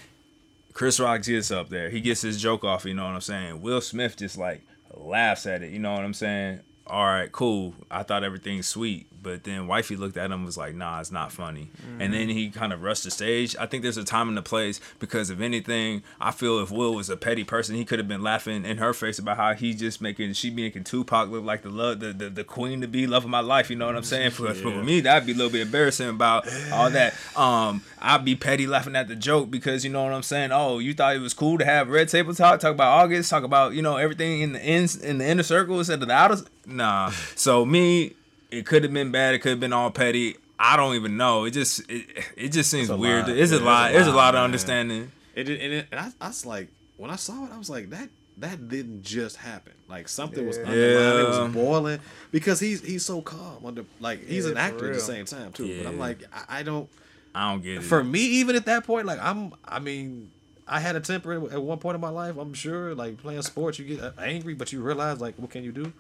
[0.74, 1.90] Chris Rock gets up there.
[1.90, 3.62] He gets his joke off, you know what I'm saying?
[3.62, 4.62] Will Smith just like
[4.94, 6.62] laughs at it, you know what I'm saying?
[6.88, 7.76] All right, cool.
[7.92, 9.08] I thought everything's sweet.
[9.22, 11.70] But then wifey looked at him and was like, nah, it's not funny.
[12.00, 13.56] And then he kind of rushed the stage.
[13.60, 16.94] I think there's a time and a place because if anything, I feel if Will
[16.94, 19.74] was a petty person, he could have been laughing in her face about how he
[19.74, 23.08] just making she making Tupac look like the love the, the, the queen to be,
[23.08, 24.32] love of my life, you know what I'm saying?
[24.32, 27.14] For, for me, that'd be a little bit embarrassing about all that.
[27.36, 30.52] Um, I'd be petty laughing at the joke because you know what I'm saying.
[30.52, 33.44] Oh, you thought it was cool to have red table talk, talk about August, talk
[33.44, 36.38] about you know everything in the ins in the inner circle instead of the outer.
[36.66, 37.12] Nah.
[37.36, 38.14] So me,
[38.52, 39.36] it could have been bad.
[39.36, 40.36] It could have been all petty.
[40.58, 41.46] I don't even know.
[41.46, 43.28] It just it, it just seems a weird.
[43.28, 43.38] lot.
[43.38, 43.92] It's Yeah, a it's a lot.
[43.94, 45.12] There's a lot, lot of understanding.
[45.36, 47.70] It did, and, it, and I, I was like, when I saw it, I was
[47.70, 49.74] like, that that didn't just happen.
[49.88, 50.70] Like something was Yeah.
[50.70, 51.20] underlying.
[51.20, 52.00] It was boiling
[52.32, 55.52] because he's he's so calm under like he's Yeah, an actor at the same time
[55.54, 55.76] too.
[55.78, 56.90] But I'm like, I, I don't.
[57.36, 57.84] I don't get it.
[57.84, 60.32] For me, even at that point, like I'm, I mean,
[60.68, 62.38] I had a temper at one point in my life.
[62.38, 65.64] I'm sure, like playing sports, you get uh, angry, but you realize like, what can
[65.64, 65.94] you do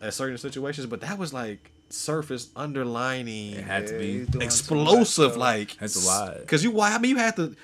[0.00, 0.86] at certain situations?
[0.86, 4.12] But that was like surface underlining it had to be.
[4.18, 6.38] he's doing too much explosive like That's a lot.
[6.40, 7.54] because you why i mean you have to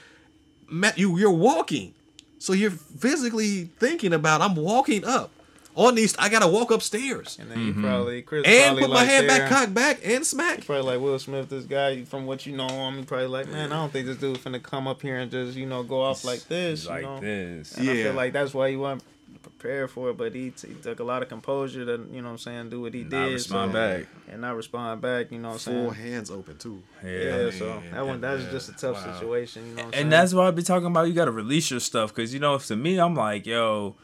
[0.69, 1.95] ma- you you're walking
[2.39, 5.31] so you're physically thinking about i'm walking up
[5.75, 7.85] on these i gotta walk upstairs And then you mm-hmm.
[7.85, 10.83] probably Chris and probably put my like head there, back cock back and smack Probably
[10.85, 13.77] like Will Smith, this guy from what you know him, he probably like, man, I
[13.77, 16.43] don't think this dude finna come up here and just you know go off like
[16.49, 17.21] this, you like know.
[17.21, 17.77] this.
[17.77, 18.03] And I Yeah.
[18.05, 19.05] feel like that's why he wasn't
[19.43, 22.33] prepared for it, but he, he took a lot of composure to you know what
[22.33, 24.07] I'm saying do what he Not did, respond so- back.
[24.31, 25.31] and not respond back.
[25.31, 27.11] You know what I'm full hands open too Yeah.
[27.45, 29.13] Yeah, so man, that one and, that's uh, just a tough wow.
[29.15, 29.63] situation.
[29.63, 30.03] You know what I'm saying?
[30.05, 31.09] and that's why I be talking about.
[31.09, 33.97] You got to release your stuff because you know, if to me, I'm like, yo,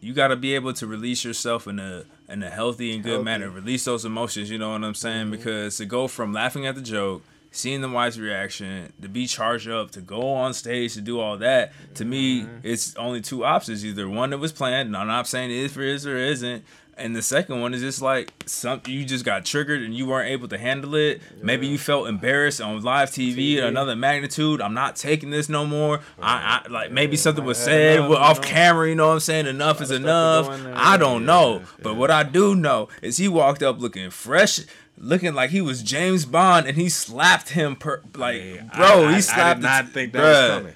[0.00, 3.10] you got to be able to release yourself in a in a healthy and good
[3.10, 3.24] Healthy.
[3.24, 3.50] manner.
[3.50, 4.50] Release those emotions.
[4.50, 5.30] You know what I'm saying?
[5.30, 7.22] Because to go from laughing at the joke.
[7.56, 11.38] Seeing the wife's reaction, to be charged up, to go on stage, to do all
[11.38, 12.58] that, to me, mm-hmm.
[12.62, 13.82] it's only two options.
[13.82, 16.66] Either one that was planned, and I'm not saying it is for is or isn't,
[16.98, 20.30] and the second one is just like some you just got triggered and you weren't
[20.30, 21.20] able to handle it.
[21.42, 24.60] Maybe you felt embarrassed on live TV, at another magnitude.
[24.62, 26.00] I'm not taking this no more.
[26.20, 28.46] I, I like maybe something was said enough, off know?
[28.46, 28.88] camera.
[28.88, 29.46] You know what I'm saying?
[29.46, 30.46] Enough is enough.
[30.46, 30.74] go in there.
[30.76, 34.60] I don't know, Yeah, but what I do know is he walked up looking fresh.
[34.98, 39.04] Looking like he was James Bond, and he slapped him per like, Man, bro.
[39.04, 39.40] I- I- he slapped.
[39.40, 40.48] I did not the- think that bruh.
[40.50, 40.72] was coming.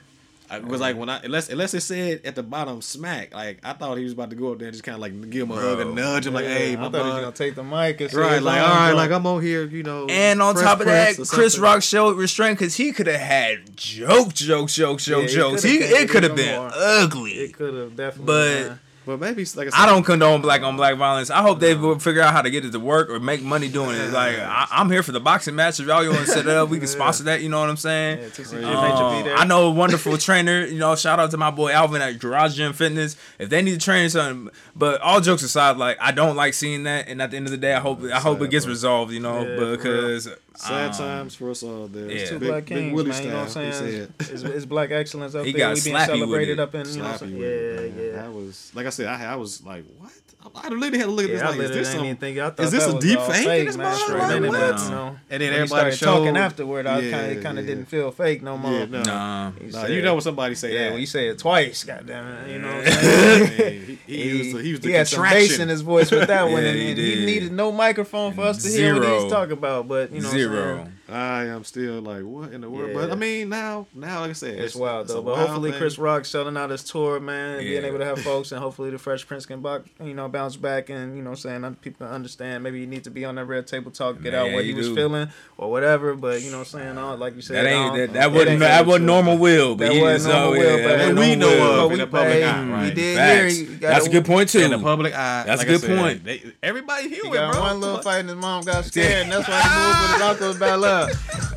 [0.53, 3.73] I was like when I unless unless it said at the bottom smack, like I
[3.73, 5.53] thought he was about to go up there and just kind of like give him
[5.53, 6.03] a hug and Bro.
[6.05, 8.18] nudge him like, hey, I my thought he was gonna take the mic and say
[8.18, 10.09] Right, like all right, like I'm on here, you know.
[10.11, 11.57] And on Fresh top of that, Chris.
[11.57, 15.62] Rock showed restraint because he could have had joke, joke, joke, joke, he jokes.
[15.62, 16.71] He, it could have it been more.
[16.75, 17.31] ugly.
[17.31, 18.27] it could have definitely.
[18.27, 18.81] But- man.
[19.07, 21.30] But maybe like I, said, I don't condone black on black violence.
[21.30, 23.68] I hope they will figure out how to get it to work or make money
[23.68, 24.12] doing it.
[24.12, 25.80] Like I, I'm here for the boxing match.
[25.80, 27.40] If y'all want to set it up, we can sponsor that.
[27.40, 28.18] You know what I'm saying?
[28.18, 29.36] Yeah, Um, Major be there.
[29.38, 30.66] I know a wonderful trainer.
[30.66, 33.16] You know, shout out to my boy Alvin at Garage Gym Fitness.
[33.38, 36.82] If they need to train something, but all jokes aside, like I don't like seeing
[36.82, 37.09] that.
[37.09, 38.72] And at the end of the day, I hope I hope it gets bro.
[38.72, 39.12] resolved.
[39.12, 39.76] You know, Yeah, for real.
[39.76, 42.11] because sad um, times for us all there.
[42.11, 42.26] yeah.
[42.26, 43.22] Two Big, black kings, Willie man.
[43.22, 43.72] You know what I'm saying?
[43.72, 44.14] said.
[44.32, 45.61] It's, it's black excellence up He there.
[45.61, 47.38] got We being celebrated up in, you know what I'm saying?
[47.38, 48.12] with it, Yeah, yeah.
[48.22, 49.07] That was like I said.
[49.07, 50.12] I, I was like, what?
[50.55, 52.05] I literally had to look at this Yeah, I like, is this some?
[52.05, 52.38] even think.
[52.59, 53.86] Is this a deep all fake in fake, this man.
[53.93, 54.41] Like, what?
[54.41, 56.86] you know, And then when everybody started showed talking afterward.
[56.86, 57.74] I Yeah, kind of kind of yeah.
[57.74, 58.72] didn't feel fake no more.
[58.72, 59.03] Yeah, no.
[59.03, 59.53] Nah.
[59.53, 60.93] He Nah, said- you know when somebody say Yeah, that.
[60.93, 63.99] when you say it twice, goddamn it, you know what I'm saying?
[64.07, 66.26] he, he, used the, he used the he had some bass in his voice with
[66.28, 67.26] that one, Yeah, and, he and he, did.
[67.26, 69.22] needed no microphone for us to hear what Zero.
[69.22, 69.86] he's talking about.
[69.88, 70.88] But you know, Zero.
[71.09, 72.91] I am still like, what in the world?
[72.91, 72.95] Yeah.
[72.95, 75.22] But I mean, now, now, like I said, It's wild it's a though.
[75.22, 75.72] But hopefully.
[75.72, 78.91] Chris Rock selling out his tour, man, and being able to have folks, and hopefully
[78.91, 81.74] the Fresh Prince can, buck, you know, bounce back, and you know, what I'm saying
[81.83, 82.62] people can understand.
[82.64, 84.70] Maybe you need to be on that red table talk, get out Man, what he
[84.70, 84.95] you was do.
[84.95, 85.28] feeling
[85.59, 86.14] or whatever.
[86.14, 88.49] But you know, what I'm saying all like you said, That ain't that, that wasn't
[88.51, 90.99] ain't that wasn't normal will, but That he wasn't is normal will, yeah, but that
[90.99, 91.70] that wasn't we normal know will.
[91.72, 92.95] of But in we, the public hey, eye, we right?
[92.95, 93.57] did Facts.
[93.57, 93.64] hear.
[93.70, 94.59] You got That's a good point too.
[94.61, 95.43] in the public eye.
[95.47, 96.24] That's like a I good said, point.
[96.24, 97.61] They, everybody He human, got bro.
[97.62, 100.22] one little fight and his mom got scared, and that's why he moved with his
[100.22, 101.11] uncle's bad luck.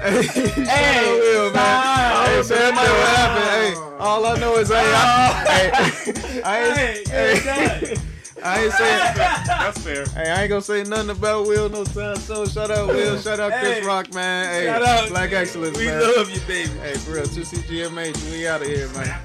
[0.03, 2.43] Hey, Will, man.
[2.43, 3.49] Hey, man, what happened.
[3.49, 6.59] Hey, all I know is, hey, I, hey, I
[6.97, 7.95] ain't, hey,
[8.43, 8.99] I ain't saying.
[9.15, 10.05] That's fair.
[10.05, 12.17] hey, I ain't gonna say nothing about Will no time.
[12.17, 14.45] So shout out Will, shout out Chris Hey, Rock, man.
[14.53, 15.09] Hey, shout out.
[15.09, 16.01] Black Excellence, We man.
[16.01, 16.69] love you, baby.
[16.79, 19.19] Hey, for real, two CGMH, we out of here, man.